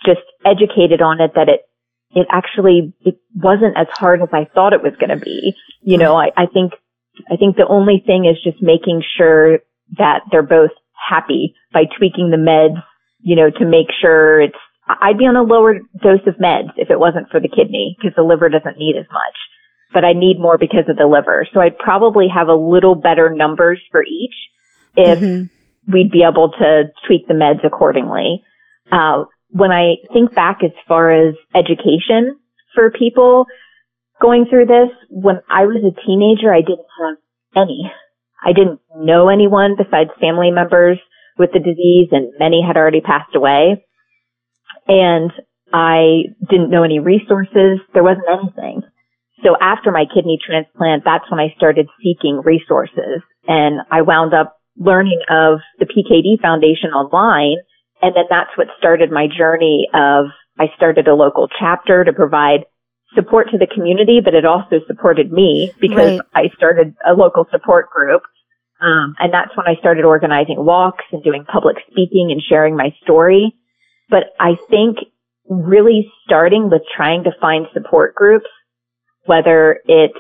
just 0.04 0.22
educated 0.44 1.02
on 1.02 1.20
it 1.20 1.32
that 1.34 1.48
it, 1.48 1.60
it 2.14 2.26
actually, 2.30 2.92
it 3.02 3.16
wasn't 3.34 3.76
as 3.76 3.86
hard 3.92 4.22
as 4.22 4.28
I 4.32 4.46
thought 4.52 4.72
it 4.72 4.82
was 4.82 4.94
going 4.98 5.16
to 5.16 5.24
be. 5.24 5.54
You 5.82 5.98
know, 5.98 6.16
I, 6.16 6.30
I 6.36 6.46
think, 6.46 6.72
I 7.30 7.36
think 7.36 7.56
the 7.56 7.68
only 7.68 8.02
thing 8.04 8.24
is 8.24 8.42
just 8.42 8.62
making 8.62 9.02
sure 9.16 9.60
that 9.98 10.20
they're 10.30 10.42
both 10.42 10.70
happy 11.08 11.54
by 11.72 11.84
tweaking 11.84 12.30
the 12.30 12.36
meds, 12.36 12.82
you 13.20 13.36
know, 13.36 13.50
to 13.50 13.64
make 13.64 13.88
sure 14.00 14.40
it's 14.40 14.54
I'd 15.00 15.18
be 15.18 15.26
on 15.26 15.36
a 15.36 15.42
lower 15.42 15.78
dose 16.02 16.26
of 16.26 16.34
meds 16.36 16.70
if 16.76 16.90
it 16.90 16.98
wasn't 16.98 17.30
for 17.30 17.40
the 17.40 17.48
kidney 17.48 17.96
because 17.98 18.14
the 18.16 18.22
liver 18.22 18.48
doesn't 18.48 18.78
need 18.78 18.96
as 18.98 19.06
much. 19.12 19.36
But 19.92 20.04
I 20.04 20.12
need 20.12 20.40
more 20.40 20.58
because 20.58 20.88
of 20.88 20.96
the 20.96 21.06
liver. 21.06 21.46
So 21.52 21.60
I'd 21.60 21.78
probably 21.78 22.26
have 22.28 22.48
a 22.48 22.54
little 22.54 22.94
better 22.94 23.30
numbers 23.30 23.80
for 23.90 24.02
each 24.02 24.34
if 24.96 25.18
mm-hmm. 25.18 25.92
we'd 25.92 26.10
be 26.10 26.22
able 26.22 26.50
to 26.52 26.84
tweak 27.06 27.28
the 27.28 27.34
meds 27.34 27.64
accordingly. 27.64 28.42
Uh, 28.90 29.24
when 29.50 29.70
I 29.70 29.96
think 30.12 30.34
back 30.34 30.60
as 30.64 30.72
far 30.88 31.10
as 31.10 31.34
education 31.54 32.38
for 32.74 32.90
people 32.90 33.46
going 34.20 34.46
through 34.48 34.66
this, 34.66 34.88
when 35.10 35.40
I 35.50 35.66
was 35.66 35.84
a 35.84 36.06
teenager, 36.06 36.52
I 36.52 36.60
didn't 36.60 36.88
have 37.00 37.16
any. 37.56 37.92
I 38.44 38.52
didn't 38.52 38.80
know 38.96 39.28
anyone 39.28 39.76
besides 39.76 40.10
family 40.20 40.50
members 40.50 40.98
with 41.38 41.50
the 41.52 41.58
disease 41.60 42.08
and 42.12 42.32
many 42.38 42.62
had 42.66 42.76
already 42.76 43.00
passed 43.00 43.34
away 43.34 43.84
and 44.88 45.30
I 45.72 46.24
didn't 46.50 46.70
know 46.70 46.82
any 46.82 46.98
resources. 46.98 47.80
There 47.94 48.02
wasn't 48.02 48.26
anything. 48.30 48.82
So 49.42 49.56
after 49.60 49.90
my 49.90 50.04
kidney 50.12 50.38
transplant, 50.44 51.04
that's 51.04 51.28
when 51.30 51.40
I 51.40 51.54
started 51.56 51.88
seeking 52.02 52.42
resources 52.44 53.22
and 53.48 53.80
I 53.90 54.02
wound 54.02 54.34
up 54.34 54.56
learning 54.76 55.20
of 55.28 55.58
the 55.78 55.86
PKD 55.86 56.40
Foundation 56.40 56.90
online. 56.90 57.56
And 58.00 58.14
then 58.14 58.24
that's 58.30 58.50
what 58.56 58.68
started 58.78 59.10
my 59.10 59.26
journey 59.26 59.88
of 59.92 60.26
I 60.58 60.66
started 60.76 61.08
a 61.08 61.14
local 61.14 61.48
chapter 61.58 62.04
to 62.04 62.12
provide 62.12 62.66
support 63.14 63.48
to 63.50 63.58
the 63.58 63.66
community, 63.66 64.20
but 64.24 64.34
it 64.34 64.44
also 64.44 64.80
supported 64.86 65.32
me 65.32 65.72
because 65.80 66.20
right. 66.20 66.48
I 66.50 66.56
started 66.56 66.94
a 67.06 67.12
local 67.12 67.46
support 67.50 67.90
group. 67.90 68.22
Um, 68.80 69.14
and 69.18 69.32
that's 69.32 69.56
when 69.56 69.66
I 69.66 69.78
started 69.78 70.04
organizing 70.04 70.56
walks 70.58 71.04
and 71.12 71.22
doing 71.22 71.44
public 71.44 71.76
speaking 71.90 72.30
and 72.32 72.42
sharing 72.42 72.76
my 72.76 72.94
story. 73.02 73.54
But 74.12 74.34
I 74.38 74.56
think 74.68 74.98
really 75.48 76.12
starting 76.24 76.68
with 76.70 76.82
trying 76.94 77.24
to 77.24 77.30
find 77.40 77.66
support 77.72 78.14
groups, 78.14 78.46
whether 79.24 79.80
it's 79.86 80.12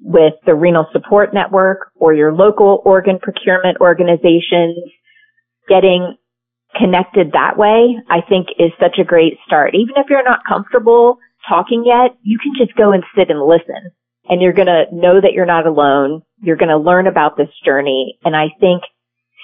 with 0.00 0.34
the 0.46 0.54
Renal 0.54 0.86
Support 0.92 1.34
Network 1.34 1.90
or 1.96 2.14
your 2.14 2.32
local 2.32 2.80
organ 2.84 3.18
procurement 3.20 3.78
organizations, 3.80 4.78
getting 5.68 6.16
connected 6.78 7.32
that 7.32 7.58
way, 7.58 7.96
I 8.08 8.20
think 8.26 8.46
is 8.56 8.70
such 8.80 8.98
a 9.00 9.04
great 9.04 9.34
start. 9.46 9.74
Even 9.74 9.96
if 9.96 10.06
you're 10.08 10.24
not 10.24 10.44
comfortable 10.48 11.18
talking 11.48 11.82
yet, 11.84 12.16
you 12.22 12.38
can 12.38 12.52
just 12.56 12.78
go 12.78 12.92
and 12.92 13.02
sit 13.18 13.30
and 13.30 13.42
listen 13.42 13.90
and 14.28 14.40
you're 14.40 14.52
going 14.52 14.68
to 14.68 14.84
know 14.92 15.20
that 15.20 15.32
you're 15.32 15.44
not 15.44 15.66
alone. 15.66 16.22
You're 16.40 16.56
going 16.56 16.68
to 16.68 16.78
learn 16.78 17.08
about 17.08 17.36
this 17.36 17.48
journey. 17.64 18.16
And 18.24 18.36
I 18.36 18.50
think 18.60 18.82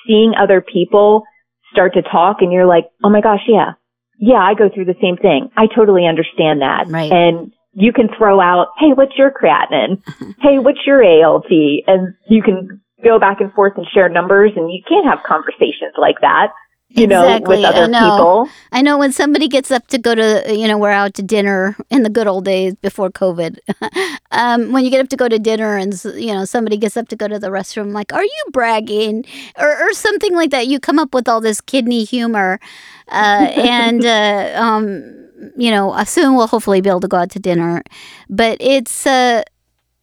seeing 0.07 0.35
other 0.40 0.61
people 0.61 1.25
start 1.73 1.95
to 1.95 2.03
talk 2.03 2.37
and 2.40 2.53
you're 2.53 2.66
like, 2.66 2.85
Oh 3.03 3.11
my 3.11 3.21
gosh, 3.21 3.42
yeah, 3.49 3.73
yeah, 4.18 4.38
I 4.38 4.55
go 4.55 4.68
through 4.72 4.87
the 4.87 4.98
same 5.00 5.16
thing. 5.16 5.50
I 5.57 5.66
totally 5.66 6.07
understand 6.07 6.62
that. 6.62 6.87
Right. 6.88 7.11
And 7.11 7.52
you 7.72 7.92
can 7.92 8.09
throw 8.16 8.40
out, 8.40 8.68
hey, 8.79 8.92
what's 8.94 9.16
your 9.16 9.31
creatinine? 9.31 10.02
hey, 10.40 10.59
what's 10.59 10.81
your 10.87 11.05
ALT? 11.05 11.50
And 11.87 12.14
you 12.29 12.42
can 12.42 12.81
go 13.05 13.18
back 13.18 13.40
and 13.40 13.52
forth 13.52 13.74
and 13.76 13.87
share 13.92 14.09
numbers 14.09 14.52
and 14.57 14.72
you 14.72 14.81
can't 14.88 15.07
have 15.07 15.18
conversations 15.26 15.92
like 15.98 16.16
that 16.22 16.48
you 16.88 17.05
exactly. 17.05 17.57
know, 17.57 17.68
with 17.68 17.77
other 17.77 17.85
I 17.85 17.87
know. 17.88 18.16
people. 18.16 18.49
I 18.70 18.83
know 18.83 18.96
when 18.96 19.12
somebody 19.12 19.49
gets 19.49 19.72
up 19.72 19.88
to 19.88 19.99
go 19.99 20.14
to, 20.14 20.44
you 20.55 20.68
know, 20.68 20.79
we're 20.79 20.90
out 20.90 21.14
to 21.14 21.22
dinner 21.22 21.77
in 21.90 22.05
the 22.05 22.09
good 22.09 22.29
old 22.29 22.44
days 22.44 22.75
before 22.77 23.11
COVID. 23.11 23.59
um, 24.31 24.72
when 24.72 24.85
you 24.85 24.90
get 24.90 25.01
up 25.01 25.09
to 25.09 25.16
go 25.16 25.29
to 25.29 25.38
dinner 25.38 25.77
and, 25.77 26.01
you 26.14 26.33
know, 26.33 26.44
somebody 26.44 26.77
gets 26.77 26.96
up 26.96 27.09
to 27.09 27.16
go 27.16 27.27
to 27.27 27.40
the 27.40 27.49
restroom, 27.49 27.92
like, 27.92 28.12
are 28.12 28.25
you 28.25 28.44
bragging? 28.53 29.25
Or, 29.59 29.68
or 29.68 29.92
something 29.94 30.35
like 30.35 30.51
that. 30.51 30.68
You 30.68 30.79
come 30.79 31.01
up 31.01 31.12
with 31.12 31.29
all 31.29 31.40
this 31.40 31.61
kidney 31.61 32.05
humor. 32.05 32.61
Uh, 33.09 33.51
and, 33.57 34.05
uh, 34.05 34.53
um, 34.55 35.29
you 35.57 35.72
know, 35.72 36.03
soon 36.05 36.37
we'll 36.37 36.46
hopefully 36.46 36.81
be 36.81 36.88
able 36.88 37.01
to 37.01 37.09
go 37.09 37.16
out 37.16 37.31
to 37.33 37.40
dinner. 37.40 37.83
But 38.31 38.59
it's, 38.61 39.07
uh, 39.07 39.42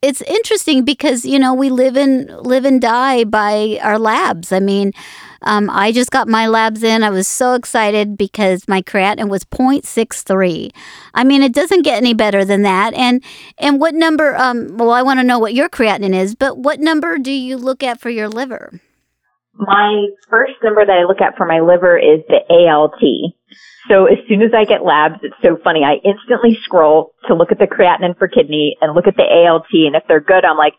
it's 0.03 0.21
interesting 0.23 0.83
because 0.83 1.23
you 1.23 1.39
know 1.39 1.53
we 1.53 1.69
live 1.69 1.95
and 1.95 2.29
live 2.45 2.65
and 2.65 2.81
die 2.81 3.23
by 3.23 3.79
our 3.81 3.97
labs. 3.97 4.51
I 4.51 4.59
mean, 4.59 4.91
um, 5.43 5.69
I 5.69 5.91
just 5.91 6.11
got 6.11 6.27
my 6.27 6.47
labs 6.47 6.83
in. 6.83 7.03
I 7.03 7.09
was 7.09 7.27
so 7.27 7.53
excited 7.53 8.17
because 8.17 8.67
my 8.67 8.81
creatinine 8.81 9.29
was 9.29 9.43
0.63. 9.45 10.71
I 11.13 11.23
mean, 11.23 11.43
it 11.43 11.53
doesn't 11.53 11.83
get 11.83 11.97
any 11.97 12.13
better 12.13 12.45
than 12.45 12.63
that. 12.63 12.93
And 12.93 13.23
and 13.57 13.79
what 13.79 13.93
number? 13.93 14.35
Um, 14.35 14.77
well, 14.77 14.91
I 14.91 15.01
want 15.01 15.19
to 15.19 15.25
know 15.25 15.39
what 15.39 15.53
your 15.53 15.69
creatinine 15.69 16.15
is, 16.15 16.35
but 16.35 16.57
what 16.57 16.79
number 16.79 17.17
do 17.17 17.31
you 17.31 17.57
look 17.57 17.83
at 17.83 17.99
for 17.99 18.09
your 18.09 18.29
liver? 18.29 18.81
My 19.55 20.07
first 20.29 20.53
number 20.63 20.85
that 20.85 20.91
I 20.91 21.03
look 21.03 21.21
at 21.21 21.37
for 21.37 21.45
my 21.45 21.59
liver 21.59 21.97
is 21.97 22.21
the 22.27 22.41
ALT. 22.49 23.01
So 23.87 24.05
as 24.05 24.17
soon 24.27 24.41
as 24.41 24.51
I 24.55 24.65
get 24.65 24.83
labs, 24.83 25.19
it's 25.21 25.35
so 25.43 25.57
funny. 25.63 25.83
I 25.83 25.95
instantly 26.03 26.57
scroll 26.63 27.13
to 27.27 27.35
look 27.35 27.51
at 27.51 27.59
the 27.59 27.67
creatinine 27.67 28.17
for 28.17 28.27
kidney 28.27 28.77
and 28.81 28.95
look 28.95 29.07
at 29.07 29.15
the 29.15 29.23
ALT. 29.23 29.67
And 29.71 29.95
if 29.95 30.03
they're 30.07 30.21
good, 30.21 30.45
I'm 30.45 30.57
like, 30.57 30.73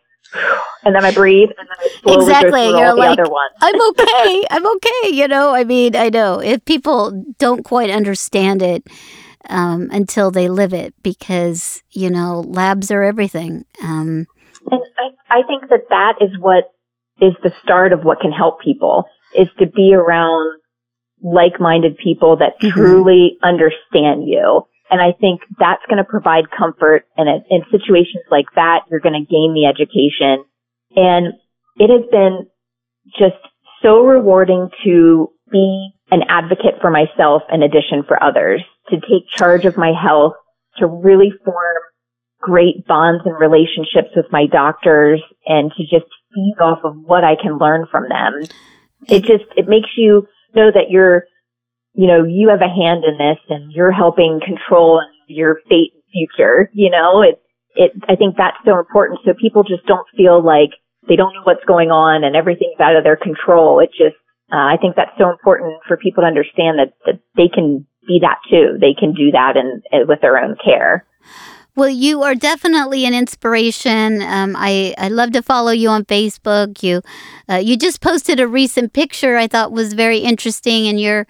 and 0.85 0.95
then 0.95 1.05
I 1.05 1.13
breathe, 1.13 1.51
and 1.59 1.69
then 1.69 1.77
I 1.79 1.89
slowly 2.03 2.25
exactly. 2.25 2.69
You're 2.69 2.87
all 2.89 2.99
like, 2.99 3.17
the 3.17 3.23
other 3.23 3.31
ones. 3.31 3.53
I'm 3.61 3.81
okay. 3.91 4.45
I'm 4.51 4.67
okay. 4.67 5.11
You 5.15 5.29
know, 5.29 5.55
I 5.55 5.65
mean, 5.65 5.97
I 5.97 6.09
know 6.09 6.41
if 6.41 6.65
people 6.65 7.25
don't 7.39 7.65
quite 7.65 7.91
understand 7.91 8.63
it 8.63 8.87
um, 9.49 9.89
until 9.93 10.31
they 10.31 10.49
live 10.49 10.73
it, 10.73 10.95
because 11.03 11.83
you 11.91 12.11
know, 12.11 12.41
labs 12.47 12.91
are 12.91 13.03
everything. 13.03 13.65
Um, 13.83 14.27
and 14.71 14.83
I, 14.99 15.39
I 15.39 15.43
think 15.47 15.69
that 15.71 15.89
that 15.91 16.15
is 16.21 16.39
what 16.39 16.73
is 17.21 17.35
the 17.43 17.53
start 17.63 17.93
of 17.93 18.05
what 18.05 18.21
can 18.21 18.33
help 18.33 18.61
people 18.61 19.05
is 19.35 19.49
to 19.59 19.67
be 19.67 19.95
around 19.95 20.61
like-minded 21.23 21.97
people 21.97 22.37
that 22.37 22.61
mm-hmm. 22.61 22.71
truly 22.71 23.39
understand 23.43 24.29
you. 24.29 24.67
And 24.95 25.03
I 25.03 25.11
think 25.11 25.41
that's 25.59 25.83
going 25.89 25.99
to 25.99 26.05
provide 26.05 26.53
comfort. 26.57 27.05
And 27.17 27.29
in 27.51 27.63
situations 27.73 28.23
like 28.31 28.47
that, 28.55 28.83
you're 28.89 29.01
going 29.01 29.21
to 29.21 29.27
gain 29.29 29.53
the 29.53 29.67
education. 29.67 30.45
And 30.95 31.35
it 31.79 31.91
has 31.91 32.09
been 32.13 32.47
just 33.19 33.43
so 33.83 34.05
rewarding 34.05 34.71
to 34.85 35.33
be 35.51 35.91
an 36.13 36.23
advocate 36.29 36.77
for 36.81 36.93
myself 36.93 37.43
in 37.53 37.65
addition 37.65 38.05
for 38.07 38.23
others, 38.23 38.63
to 38.91 39.01
take 39.01 39.27
charge 39.35 39.65
of 39.65 39.77
my 39.77 39.91
health, 40.01 40.35
to 40.77 40.87
really 40.87 41.33
form 41.45 41.77
great 42.41 42.87
bonds 42.87 43.25
and 43.25 43.37
relationships 43.37 44.15
with 44.15 44.27
my 44.31 44.47
doctors 44.47 45.21
and 45.45 45.73
to 45.77 45.83
just 45.83 46.07
feed 46.33 46.55
off 46.61 46.85
of 46.85 46.95
what 47.03 47.25
I 47.25 47.35
can 47.35 47.59
learn 47.59 47.89
from 47.91 48.05
them. 48.09 48.45
It 49.09 49.25
just, 49.25 49.47
it 49.57 49.67
makes 49.67 49.91
you 49.97 50.29
know 50.55 50.71
that 50.71 50.91
you're, 50.91 51.25
you 51.95 52.07
know, 52.07 52.25
you 52.25 52.49
have 52.51 52.61
a 52.61 52.69
hand 52.69 53.05
in 53.05 53.17
this 53.19 53.39
and 53.49 53.73
you're 53.73 53.93
helping 53.93 54.41
control 54.45 55.01
your 55.29 55.61
fate 55.69 55.93
and 55.95 56.03
future, 56.13 56.71
you 56.75 56.91
know, 56.91 57.23
it, 57.23 57.41
it, 57.77 57.93
I 58.09 58.17
think 58.17 58.37
that's 58.37 58.57
so 58.65 58.79
important. 58.79 59.21
So 59.25 59.33
people 59.41 59.63
just 59.63 59.87
don't 59.87 60.07
feel 60.17 60.45
like 60.45 60.71
they 61.09 61.17
don't 61.17 61.33
know 61.35 61.43
what's 61.45 61.65
going 61.67 61.91
on 61.91 62.25
and 62.25 62.37
everything's 62.37 62.81
out 62.81 62.97
of 62.97 63.05
their 63.05 63.17
control. 63.17 63.81
It 63.81 63.91
just, 63.91 64.17
uh, 64.53 64.69
I 64.69 64.77
think 64.81 64.97
that's 64.97 65.17
so 65.19 65.31
important 65.31 65.75
for 65.87 65.97
people 65.97 66.23
to 66.23 66.27
understand 66.27 66.79
that, 66.79 66.95
that 67.07 67.21
they 67.37 67.49
can 67.49 67.87
be 68.07 68.19
that 68.21 68.39
too. 68.51 68.77
They 68.81 68.95
can 68.99 69.15
do 69.15 69.31
that 69.33 69.57
and 69.57 69.83
with 70.09 70.21
their 70.21 70.39
own 70.39 70.57
care. 70.63 71.07
Well, 71.77 71.89
you 71.89 72.23
are 72.23 72.37
definitely 72.37 73.05
an 73.05 73.15
inspiration. 73.15 74.23
Um, 74.23 74.55
I 74.57 74.95
I 74.97 75.09
love 75.09 75.33
to 75.33 75.43
follow 75.43 75.73
you 75.73 75.89
on 75.89 76.05
Facebook. 76.05 76.85
You 76.85 77.03
uh, 77.51 77.57
you 77.57 77.77
just 77.77 78.01
posted 78.01 78.39
a 78.39 78.47
recent 78.47 78.93
picture 78.93 79.37
I 79.37 79.49
thought 79.49 79.73
was 79.73 79.93
very 79.93 80.19
interesting, 80.19 80.87
and 80.87 81.01
you're 81.01 81.27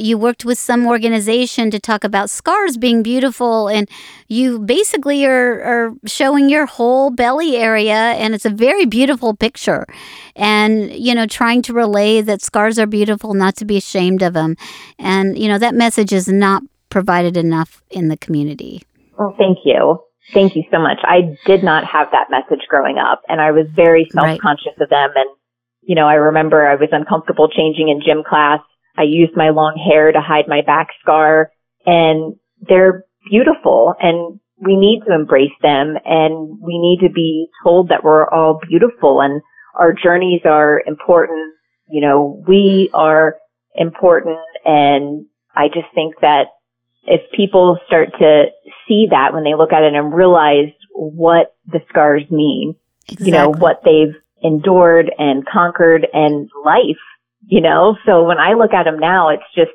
you 0.00 0.18
worked 0.18 0.44
with 0.44 0.58
some 0.58 0.86
organization 0.86 1.70
to 1.70 1.78
talk 1.78 2.04
about 2.04 2.30
scars 2.30 2.76
being 2.76 3.02
beautiful 3.02 3.68
and 3.68 3.88
you 4.28 4.58
basically 4.58 5.24
are, 5.24 5.62
are 5.62 5.94
showing 6.06 6.48
your 6.48 6.66
whole 6.66 7.10
belly 7.10 7.56
area 7.56 7.94
and 7.94 8.34
it's 8.34 8.44
a 8.44 8.50
very 8.50 8.86
beautiful 8.86 9.34
picture. 9.34 9.86
And 10.34 10.92
you 10.92 11.14
know 11.14 11.26
trying 11.26 11.62
to 11.62 11.72
relay 11.72 12.20
that 12.20 12.42
scars 12.42 12.78
are 12.78 12.86
beautiful 12.86 13.34
not 13.34 13.56
to 13.56 13.64
be 13.64 13.76
ashamed 13.76 14.22
of 14.22 14.32
them 14.34 14.56
and 14.98 15.38
you 15.38 15.48
know 15.48 15.58
that 15.58 15.74
message 15.74 16.12
is 16.12 16.28
not 16.28 16.62
provided 16.90 17.36
enough 17.36 17.82
in 17.90 18.08
the 18.08 18.16
community. 18.16 18.82
Well 19.18 19.34
thank 19.38 19.58
you. 19.64 20.02
Thank 20.34 20.56
you 20.56 20.64
so 20.72 20.78
much. 20.78 20.98
I 21.04 21.36
did 21.46 21.62
not 21.62 21.84
have 21.84 22.08
that 22.10 22.26
message 22.30 22.66
growing 22.68 22.98
up 22.98 23.22
and 23.28 23.40
i 23.40 23.50
was 23.50 23.66
very 23.74 24.08
self-conscious 24.12 24.74
right. 24.78 24.82
of 24.82 24.90
them. 24.90 25.10
And 25.14 25.30
you 25.82 25.94
know 25.94 26.06
i 26.06 26.14
remember 26.14 26.66
i 26.66 26.74
was 26.74 26.88
uncomfortable 26.92 27.48
changing 27.48 27.88
in 27.88 28.02
gym 28.04 28.22
class 28.28 28.60
I 28.96 29.02
used 29.02 29.36
my 29.36 29.50
long 29.50 29.76
hair 29.76 30.12
to 30.12 30.20
hide 30.20 30.48
my 30.48 30.62
back 30.62 30.88
scar 31.02 31.50
and 31.84 32.36
they're 32.60 33.04
beautiful 33.30 33.94
and 34.00 34.40
we 34.58 34.76
need 34.76 35.02
to 35.06 35.14
embrace 35.14 35.52
them 35.62 35.96
and 36.04 36.58
we 36.60 36.78
need 36.78 37.06
to 37.06 37.12
be 37.12 37.48
told 37.62 37.90
that 37.90 38.02
we're 38.02 38.28
all 38.28 38.60
beautiful 38.68 39.20
and 39.20 39.42
our 39.74 39.92
journeys 39.92 40.40
are 40.44 40.82
important. 40.86 41.54
You 41.88 42.00
know, 42.00 42.42
we 42.48 42.90
are 42.94 43.36
important 43.74 44.38
and 44.64 45.26
I 45.54 45.68
just 45.68 45.88
think 45.94 46.14
that 46.22 46.46
if 47.04 47.20
people 47.32 47.78
start 47.86 48.10
to 48.18 48.44
see 48.88 49.08
that 49.10 49.32
when 49.32 49.44
they 49.44 49.54
look 49.54 49.72
at 49.72 49.82
it 49.82 49.94
and 49.94 50.12
realize 50.12 50.72
what 50.92 51.54
the 51.66 51.80
scars 51.88 52.22
mean, 52.30 52.74
exactly. 53.04 53.26
you 53.26 53.32
know, 53.32 53.50
what 53.50 53.82
they've 53.84 54.14
endured 54.42 55.10
and 55.18 55.46
conquered 55.46 56.06
and 56.12 56.48
life 56.64 56.96
you 57.46 57.60
know? 57.60 57.96
So 58.04 58.24
when 58.24 58.38
I 58.38 58.52
look 58.54 58.72
at 58.72 58.84
them 58.84 58.98
now, 58.98 59.30
it's 59.30 59.42
just, 59.54 59.70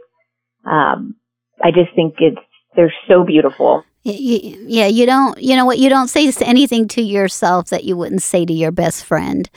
um, 0.66 1.16
I 1.64 1.72
just 1.72 1.94
think 1.96 2.16
it's, 2.20 2.38
they're 2.76 2.94
so 3.08 3.24
beautiful. 3.24 3.84
Yeah, 4.04 4.88
you 4.88 5.06
don't, 5.06 5.40
you 5.40 5.56
know 5.56 5.66
what, 5.66 5.78
you 5.78 5.88
don't 5.88 6.08
say 6.08 6.32
anything 6.42 6.88
to 6.90 7.04
yourself 7.04 7.70
that 7.70 7.84
you 7.84 7.96
wouldn't 7.96 8.24
say 8.24 8.46
to 8.46 8.54
your 8.54 8.72
best 8.72 9.06
friend. 9.06 9.48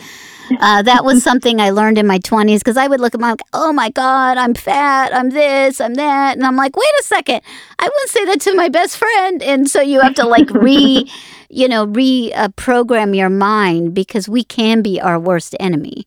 Uh, 0.61 0.83
that 0.83 1.03
was 1.03 1.23
something 1.25 1.61
I 1.61 1.71
learned 1.71 1.97
in 1.97 2.07
my 2.07 2.19
20s 2.19 2.59
because 2.59 2.77
I 2.77 2.87
would 2.87 3.01
look 3.01 3.15
at 3.15 3.21
my, 3.21 3.37
oh 3.55 3.73
my 3.73 3.89
God, 3.89 4.37
I'm 4.37 4.53
fat, 4.53 5.15
I'm 5.15 5.31
this, 5.31 5.81
I'm 5.81 5.95
that. 5.95 6.37
And 6.37 6.45
I'm 6.45 6.57
like, 6.57 6.77
wait 6.77 6.93
a 7.01 7.05
second, 7.05 7.41
I 7.79 7.85
wouldn't 7.85 8.11
say 8.11 8.25
that 8.27 8.41
to 8.43 8.55
my 8.55 8.69
best 8.69 8.99
friend. 8.99 9.43
And 9.43 9.69
so 9.69 9.81
you 9.81 10.01
have 10.01 10.15
to 10.17 10.27
like 10.27 10.51
re, 10.51 11.11
you 11.49 11.67
know, 11.67 11.87
reprogram 11.87 13.11
uh, 13.11 13.13
your 13.13 13.31
mind 13.31 13.95
because 13.95 14.29
we 14.29 14.45
can 14.45 14.83
be 14.83 15.01
our 15.01 15.19
worst 15.19 15.57
enemy 15.59 16.07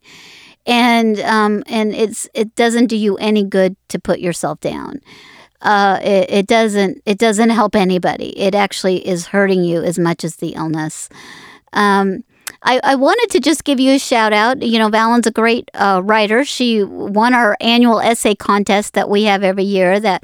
and 0.67 1.19
um, 1.21 1.63
and 1.67 1.95
it's 1.95 2.29
it 2.33 2.53
doesn't 2.55 2.87
do 2.87 2.97
you 2.97 3.17
any 3.17 3.43
good 3.43 3.75
to 3.87 3.97
put 3.97 4.19
yourself 4.19 4.59
down. 4.59 4.99
Uh, 5.61 5.99
it, 6.03 6.29
it 6.29 6.47
doesn't 6.47 7.01
it 7.05 7.17
doesn't 7.17 7.49
help 7.49 7.75
anybody. 7.75 8.37
It 8.37 8.53
actually 8.53 9.07
is 9.07 9.27
hurting 9.27 9.63
you 9.63 9.81
as 9.81 9.97
much 9.97 10.23
as 10.23 10.35
the 10.35 10.49
illness. 10.49 11.09
Um, 11.73 12.23
I, 12.63 12.79
I 12.83 12.95
wanted 12.95 13.29
to 13.31 13.39
just 13.39 13.63
give 13.63 13.79
you 13.79 13.93
a 13.93 13.99
shout 13.99 14.33
out. 14.33 14.61
You 14.61 14.79
know, 14.79 14.89
Valen's 14.89 15.27
a 15.27 15.31
great 15.31 15.69
uh, 15.73 16.01
writer. 16.03 16.43
She 16.43 16.83
won 16.83 17.33
our 17.33 17.55
annual 17.61 17.99
essay 17.99 18.35
contest 18.35 18.93
that 18.93 19.09
we 19.09 19.23
have 19.23 19.43
every 19.43 19.63
year. 19.63 19.99
That 19.99 20.23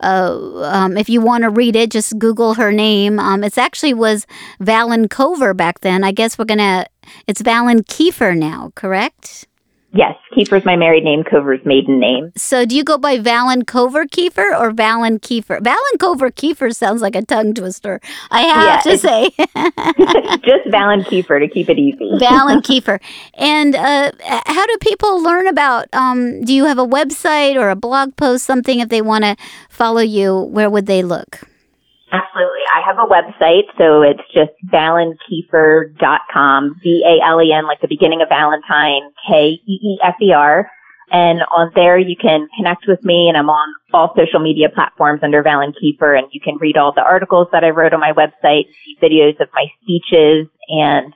uh, 0.00 0.62
um, 0.64 0.96
if 0.96 1.08
you 1.08 1.20
want 1.20 1.42
to 1.42 1.50
read 1.50 1.76
it, 1.76 1.90
just 1.90 2.18
Google 2.18 2.54
her 2.54 2.72
name. 2.72 3.18
Um, 3.18 3.44
it's 3.44 3.58
actually 3.58 3.94
was 3.94 4.26
Valen 4.60 5.10
Cover 5.10 5.54
back 5.54 5.80
then. 5.80 6.02
I 6.02 6.12
guess 6.12 6.38
we're 6.38 6.44
gonna. 6.46 6.86
It's 7.26 7.42
Valen 7.42 7.86
Keefer 7.86 8.36
now, 8.36 8.72
correct? 8.74 9.46
Yes, 9.94 10.16
Keefer's 10.34 10.64
my 10.64 10.74
married 10.74 11.04
name, 11.04 11.22
Cover's 11.22 11.60
maiden 11.66 12.00
name. 12.00 12.32
So 12.34 12.64
do 12.64 12.74
you 12.74 12.82
go 12.82 12.96
by 12.96 13.18
Valen 13.18 13.66
Cover 13.66 14.06
Keefer 14.06 14.54
or 14.54 14.72
Valen 14.72 15.20
Keefer? 15.20 15.60
Valen 15.60 15.98
Cover 15.98 16.30
Keefer 16.30 16.70
sounds 16.70 17.02
like 17.02 17.14
a 17.14 17.22
tongue 17.22 17.52
twister. 17.52 18.00
I 18.30 18.40
have 18.40 18.86
yeah, 18.86 18.92
to 18.92 18.98
say. 18.98 19.30
just 20.46 20.66
Valen 20.72 21.06
Keefer 21.06 21.38
to 21.38 21.48
keep 21.48 21.68
it 21.68 21.78
easy. 21.78 22.10
Valen 22.18 22.62
Keefer. 22.64 23.00
And 23.34 23.76
uh, 23.76 24.12
how 24.46 24.66
do 24.66 24.76
people 24.80 25.22
learn 25.22 25.46
about, 25.46 25.88
um, 25.92 26.42
do 26.42 26.54
you 26.54 26.64
have 26.64 26.78
a 26.78 26.86
website 26.86 27.56
or 27.56 27.68
a 27.68 27.76
blog 27.76 28.16
post, 28.16 28.44
something 28.44 28.80
if 28.80 28.88
they 28.88 29.02
want 29.02 29.24
to 29.24 29.36
follow 29.68 30.00
you, 30.00 30.38
where 30.38 30.70
would 30.70 30.86
they 30.86 31.02
look? 31.02 31.40
Absolutely. 32.12 32.51
Have 32.84 32.98
a 32.98 33.06
website, 33.06 33.70
so 33.78 34.02
it's 34.02 34.20
just 34.34 34.50
valenkeefer.com, 34.72 36.80
V-A-L-E-N, 36.82 37.66
like 37.66 37.80
the 37.80 37.86
beginning 37.88 38.20
of 38.22 38.28
Valentine, 38.28 39.12
K-E-E-F-E-R. 39.28 40.68
And 41.12 41.42
on 41.54 41.70
there 41.74 41.98
you 41.98 42.16
can 42.16 42.48
connect 42.56 42.86
with 42.88 43.04
me 43.04 43.28
and 43.28 43.36
I'm 43.36 43.50
on 43.50 43.74
all 43.92 44.14
social 44.16 44.40
media 44.40 44.70
platforms 44.74 45.20
under 45.22 45.42
Valen 45.42 45.74
Keefer 45.78 46.14
and 46.14 46.26
you 46.32 46.40
can 46.40 46.56
read 46.56 46.78
all 46.78 46.94
the 46.94 47.02
articles 47.02 47.48
that 47.52 47.64
I 47.64 47.68
wrote 47.68 47.92
on 47.92 48.00
my 48.00 48.12
website, 48.12 48.64
see 48.84 48.96
videos 49.00 49.38
of 49.38 49.48
my 49.52 49.66
speeches 49.82 50.48
and 50.68 51.12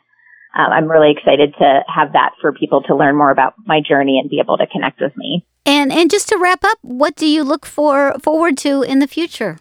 um, 0.57 0.73
I'm 0.73 0.91
really 0.91 1.13
excited 1.13 1.55
to 1.59 1.85
have 1.87 2.13
that 2.13 2.33
for 2.41 2.53
people 2.53 2.83
to 2.83 2.97
learn 2.97 3.17
more 3.17 3.31
about 3.31 3.55
my 3.67 3.81
journey 3.81 4.19
and 4.19 4.31
be 4.31 4.41
able 4.41 4.57
to 4.59 4.67
connect 4.67 5.01
with 5.01 5.17
me. 5.17 5.47
And 5.67 5.93
and 5.93 6.11
just 6.11 6.29
to 6.29 6.39
wrap 6.39 6.65
up, 6.65 6.79
what 6.83 7.17
do 7.17 7.27
you 7.27 7.43
look 7.43 7.67
for 7.67 8.17
forward 8.23 8.57
to 8.59 8.83
in 8.83 9.01
the 9.01 9.07
future? 9.07 9.59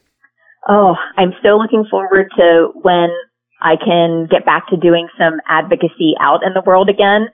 Oh, 0.68 0.96
I'm 1.18 1.34
so 1.44 1.58
looking 1.58 1.86
forward 1.90 2.28
to 2.38 2.72
when 2.82 3.10
I 3.62 3.76
can 3.78 4.28
get 4.30 4.46
back 4.46 4.68
to 4.70 4.78
doing 4.78 5.08
some 5.18 5.40
advocacy 5.48 6.16
out 6.20 6.44
in 6.44 6.54
the 6.54 6.64
world 6.66 6.90
again. 6.90 7.28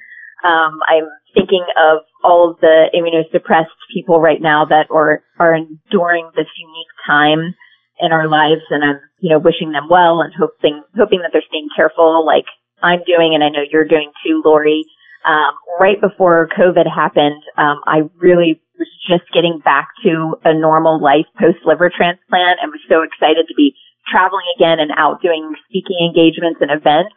Um, 0.44 0.80
I'm 0.88 1.08
thinking 1.34 1.66
of 1.78 2.00
all 2.24 2.52
of 2.52 2.60
the 2.60 2.90
immunosuppressed 2.94 3.66
people 3.94 4.20
right 4.20 4.42
now 4.42 4.66
that 4.66 4.88
are, 4.92 5.24
are 5.40 5.56
enduring 5.56 6.30
this 6.36 6.48
unique 6.58 6.92
time 7.08 7.56
in 8.00 8.12
our 8.12 8.28
lives 8.28 8.62
and 8.70 8.84
I'm, 8.84 9.00
you 9.20 9.30
know, 9.30 9.40
wishing 9.40 9.72
them 9.72 9.88
well 9.90 10.22
and 10.22 10.34
hoping, 10.38 10.84
hoping 10.98 11.22
that 11.22 11.30
they're 11.32 11.44
staying 11.48 11.70
careful 11.76 12.26
like 12.26 12.46
I'm 12.82 13.02
doing 13.06 13.34
and 13.34 13.44
I 13.44 13.50
know 13.50 13.64
you're 13.70 13.86
doing 13.86 14.12
too, 14.26 14.42
Lori. 14.44 14.84
Um, 15.26 15.54
right 15.80 16.00
before 16.02 16.50
COVID 16.58 16.90
happened, 16.90 17.44
um, 17.58 17.82
I 17.86 18.10
really 18.18 18.62
was 18.80 18.90
just 19.08 19.32
getting 19.34 19.62
back 19.64 19.90
to 20.04 20.36
a 20.44 20.54
normal 20.54 21.02
life 21.02 21.30
post 21.40 21.60
liver 21.66 21.92
transplant 21.96 22.60
and 22.62 22.72
was 22.72 22.82
so 22.90 23.04
excited 23.04 23.46
to 23.48 23.54
be 23.56 23.76
traveling 24.10 24.46
again 24.58 24.80
and 24.80 24.92
out 24.98 25.22
doing 25.22 25.54
speaking 25.70 26.02
engagements 26.02 26.60
and 26.62 26.72
events. 26.72 27.14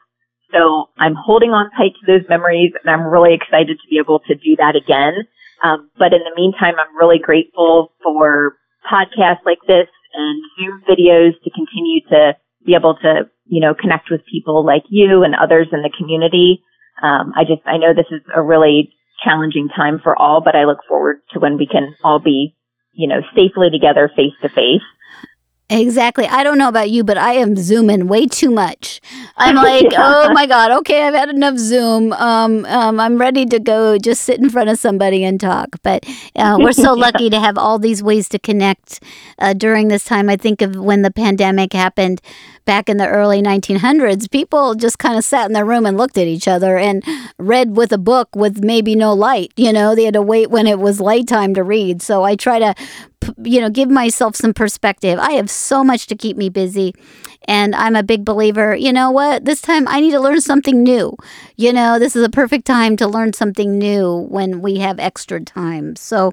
So 0.53 0.91
I'm 0.99 1.17
holding 1.17 1.51
on 1.51 1.71
tight 1.73 1.97
to 1.99 2.07
those 2.07 2.29
memories 2.29 2.73
and 2.77 2.93
I'm 2.93 3.09
really 3.09 3.35
excited 3.35 3.81
to 3.81 3.89
be 3.89 3.99
able 3.99 4.21
to 4.29 4.35
do 4.35 4.57
that 4.57 4.77
again. 4.77 5.27
Um, 5.65 5.91
but 5.99 6.13
in 6.13 6.21
the 6.21 6.37
meantime, 6.37 6.75
I'm 6.79 6.95
really 6.97 7.19
grateful 7.19 7.93
for 8.03 8.57
podcasts 8.85 9.45
like 9.47 9.59
this 9.67 9.89
and 10.13 10.43
Zoom 10.57 10.83
videos 10.89 11.33
to 11.43 11.51
continue 11.51 12.01
to 12.11 12.37
be 12.67 12.75
able 12.75 12.97
to, 13.03 13.29
you 13.47 13.61
know, 13.61 13.75
connect 13.75 14.11
with 14.11 14.21
people 14.31 14.65
like 14.65 14.85
you 14.89 15.23
and 15.25 15.35
others 15.35 15.69
in 15.73 15.83
the 15.83 15.93
community. 15.97 16.63
Um, 17.05 17.33
I 17.37 17.45
just, 17.45 17.61
I 17.67 17.77
know 17.77 17.93
this 17.95 18.09
is 18.11 18.23
a 18.35 18.41
really 18.41 18.95
challenging 19.23 19.69
time 19.69 20.01
for 20.03 20.17
all, 20.17 20.41
but 20.41 20.57
I 20.57 20.65
look 20.65 20.79
forward 20.89 21.19
to 21.33 21.39
when 21.39 21.59
we 21.59 21.67
can 21.67 21.95
all 22.03 22.19
be, 22.19 22.57
you 22.93 23.09
know, 23.09 23.21
safely 23.37 23.69
together 23.71 24.11
face 24.17 24.33
to 24.43 24.49
face. 24.49 24.83
Exactly. 25.81 26.27
I 26.29 26.45
don't 26.45 26.57
know 26.57 26.69
about 26.69 26.91
you, 26.91 27.03
but 27.03 27.19
I 27.19 27.33
am 27.33 27.57
zooming 27.57 28.07
way 28.07 28.27
too 28.27 28.51
much. 28.51 29.01
I'm 29.37 29.57
like, 29.57 29.91
yeah. 29.91 29.99
oh 30.27 30.33
my 30.33 30.47
god, 30.47 30.71
okay, 30.71 31.03
I've 31.03 31.15
had 31.15 31.29
enough 31.29 31.59
Zoom. 31.59 32.13
Um, 32.13 32.65
um, 32.67 33.01
I'm 33.01 33.19
ready 33.19 33.45
to 33.47 33.59
go 33.59 33.99
just 33.99 34.23
sit 34.23 34.39
in 34.39 34.51
front 34.51 34.71
of 34.71 34.79
somebody 34.79 35.25
and 35.25 35.41
talk. 35.41 35.71
But 35.83 36.07
uh, 36.37 36.59
we're 36.61 36.73
so 36.73 36.93
lucky 36.95 37.29
to 37.29 37.41
have 37.41 37.59
all 37.59 37.81
these 37.81 38.05
ways 38.05 38.29
to 38.29 38.39
connect 38.39 39.03
uh, 39.41 39.53
during 39.53 39.89
this 39.89 40.05
time. 40.05 40.31
I 40.31 40.37
think 40.37 40.63
of 40.63 40.77
when 40.77 41.03
the 41.03 41.11
pandemic 41.11 41.73
happened 41.73 42.21
back 42.65 42.89
in 42.89 42.97
the 42.97 43.09
early 43.09 43.43
1900s, 43.43 44.31
people 44.31 44.75
just 44.75 44.99
kind 44.99 45.19
of 45.19 45.25
sat 45.25 45.47
in 45.47 45.53
their 45.53 45.65
room 45.65 45.87
and 45.87 45.97
looked 45.97 46.17
at 46.17 46.27
each 46.27 46.49
other 46.49 46.79
and 46.79 47.05
read 47.39 47.77
with 47.77 47.93
a 47.93 47.99
book 47.99 48.29
with 48.35 48.63
maybe 48.63 48.95
no 48.95 49.13
light. 49.13 49.53
You 49.57 49.73
know, 49.73 49.95
they 49.95 50.05
had 50.05 50.15
to 50.15 50.23
wait 50.23 50.51
when 50.51 50.67
it 50.67 50.79
was 50.79 51.01
light 51.01 51.29
time 51.29 51.55
to 51.55 51.63
read. 51.63 52.01
So 52.01 52.23
I 52.23 52.37
try 52.37 52.59
to, 52.59 52.75
you 53.43 53.61
know, 53.61 53.71
give 53.71 53.91
myself 53.91 54.37
some 54.37 54.53
perspective. 54.55 55.19
I 55.19 55.33
have 55.33 55.51
so 55.51 55.83
much 55.85 56.07
to 56.09 56.17
keep 56.17 56.37
me 56.37 56.49
busy. 56.49 56.95
And 57.47 57.75
I'm 57.75 57.95
a 57.97 58.03
big 58.03 58.25
believer, 58.25 58.75
you 58.75 58.93
know 58.93 59.11
what? 59.11 59.45
This 59.45 59.61
time 59.61 59.87
I 59.89 60.01
need 60.01 60.13
to 60.13 60.21
learn 60.21 60.41
something 60.41 60.83
new. 60.83 61.17
You 61.57 61.73
know, 61.73 61.99
this 61.99 62.17
is 62.17 62.25
a 62.25 62.29
perfect 62.31 62.67
time 62.67 62.97
to 62.97 63.07
learn 63.07 63.33
something 63.33 63.79
new 63.79 64.27
when 64.31 64.61
we 64.63 64.79
have 64.79 64.99
extra 64.99 65.41
time. 65.41 65.95
So, 65.97 66.33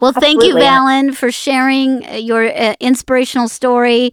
well, 0.00 0.12
thank 0.12 0.42
Absolutely. 0.42 0.44
you, 0.44 0.54
Valen, 0.54 1.14
for 1.14 1.30
sharing 1.30 2.02
your 2.18 2.46
uh, 2.46 2.74
inspirational 2.80 3.48
story 3.48 4.12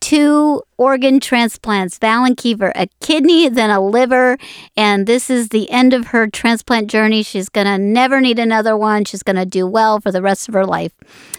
two 0.00 0.62
organ 0.76 1.20
transplants, 1.20 1.98
Valen 1.98 2.36
Keefer, 2.36 2.72
a 2.74 2.86
kidney, 3.00 3.48
then 3.48 3.70
a 3.70 3.80
liver. 3.80 4.38
And 4.76 5.06
this 5.06 5.30
is 5.30 5.48
the 5.48 5.70
end 5.70 5.92
of 5.92 6.08
her 6.08 6.26
transplant 6.26 6.90
journey. 6.90 7.22
She's 7.22 7.48
going 7.48 7.66
to 7.66 7.78
never 7.78 8.20
need 8.20 8.38
another 8.38 8.76
one. 8.76 9.04
She's 9.04 9.22
going 9.22 9.36
to 9.36 9.46
do 9.46 9.66
well 9.66 10.00
for 10.00 10.12
the 10.12 10.22
rest 10.22 10.48
of 10.48 10.54
her 10.54 10.66
life. 10.66 10.92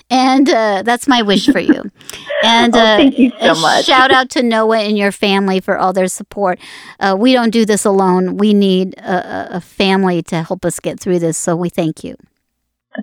And 0.10 0.50
uh, 0.50 0.84
that's 0.84 1.08
my 1.08 1.22
wish 1.22 1.48
for 1.50 1.60
you. 1.60 1.92
And 2.44 2.76
oh, 2.76 2.80
thank 2.80 3.18
you 3.18 3.32
so 3.42 3.56
much. 3.56 3.86
shout 3.86 4.12
out 4.12 4.30
to 4.30 4.44
Noah 4.44 4.82
and 4.82 4.96
your 4.96 5.12
family 5.12 5.60
for 5.60 5.76
all 5.76 5.92
their 5.92 6.08
support. 6.08 6.60
Uh, 7.00 7.16
we 7.18 7.34
don't 7.34 7.50
do 7.50 7.66
this 7.66 7.84
alone. 7.84 8.38
We 8.38 8.54
need 8.54 8.96
a, 9.00 9.58
a 9.58 9.62
family 9.62 10.22
to 10.24 10.44
help 10.44 10.64
us 10.64 10.80
get 10.80 11.00
through 11.00 11.18
this. 11.18 11.36
So 11.36 11.56
we 11.56 11.70
thank 11.70 12.04
you. 12.04 12.16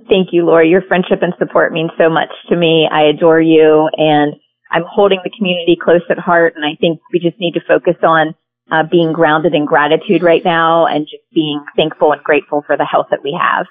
Thank 0.08 0.28
you, 0.32 0.46
Lori. 0.46 0.70
Your 0.70 0.82
friendship 0.82 1.18
and 1.20 1.34
support 1.38 1.72
means 1.72 1.90
so 1.98 2.08
much 2.08 2.30
to 2.48 2.56
me. 2.56 2.88
I 2.90 3.02
adore 3.02 3.40
you 3.40 3.88
and 3.96 4.34
I'm 4.74 4.84
holding 4.90 5.20
the 5.22 5.30
community 5.30 5.78
close 5.80 6.02
at 6.10 6.18
heart. 6.18 6.54
And 6.56 6.64
I 6.64 6.74
think 6.80 7.00
we 7.12 7.20
just 7.20 7.38
need 7.38 7.52
to 7.52 7.60
focus 7.66 7.94
on 8.02 8.34
uh, 8.72 8.82
being 8.90 9.12
grounded 9.12 9.54
in 9.54 9.64
gratitude 9.64 10.22
right 10.22 10.44
now 10.44 10.86
and 10.86 11.06
just 11.06 11.22
being 11.32 11.64
thankful 11.76 12.12
and 12.12 12.22
grateful 12.24 12.62
for 12.66 12.76
the 12.76 12.84
health 12.84 13.06
that 13.10 13.22
we 13.22 13.38
have. 13.40 13.66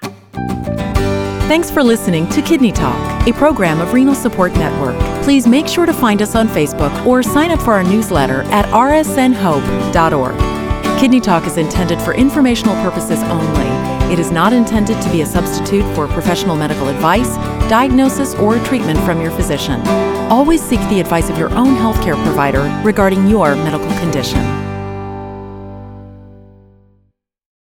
Thanks 1.46 1.70
for 1.70 1.82
listening 1.82 2.26
to 2.30 2.40
Kidney 2.40 2.72
Talk, 2.72 3.28
a 3.28 3.32
program 3.34 3.82
of 3.82 3.92
Renal 3.92 4.14
Support 4.14 4.54
Network. 4.54 4.96
Please 5.24 5.46
make 5.46 5.68
sure 5.68 5.84
to 5.84 5.92
find 5.92 6.22
us 6.22 6.34
on 6.34 6.48
Facebook 6.48 7.04
or 7.04 7.22
sign 7.22 7.50
up 7.50 7.60
for 7.60 7.74
our 7.74 7.84
newsletter 7.84 8.40
at 8.44 8.64
rsnhope.org. 8.66 10.63
Kidney 11.04 11.20
Talk 11.20 11.46
is 11.46 11.58
intended 11.58 12.00
for 12.00 12.14
informational 12.14 12.74
purposes 12.76 13.22
only. 13.24 13.66
It 14.10 14.18
is 14.18 14.30
not 14.30 14.54
intended 14.54 15.02
to 15.02 15.12
be 15.12 15.20
a 15.20 15.26
substitute 15.26 15.84
for 15.94 16.08
professional 16.08 16.56
medical 16.56 16.88
advice, 16.88 17.36
diagnosis, 17.68 18.34
or 18.36 18.58
treatment 18.60 18.98
from 19.00 19.20
your 19.20 19.30
physician. 19.32 19.86
Always 20.32 20.62
seek 20.62 20.80
the 20.88 21.00
advice 21.00 21.28
of 21.28 21.36
your 21.36 21.50
own 21.50 21.76
healthcare 21.76 22.16
provider 22.24 22.62
regarding 22.82 23.26
your 23.28 23.54
medical 23.54 23.94
condition. 23.98 24.63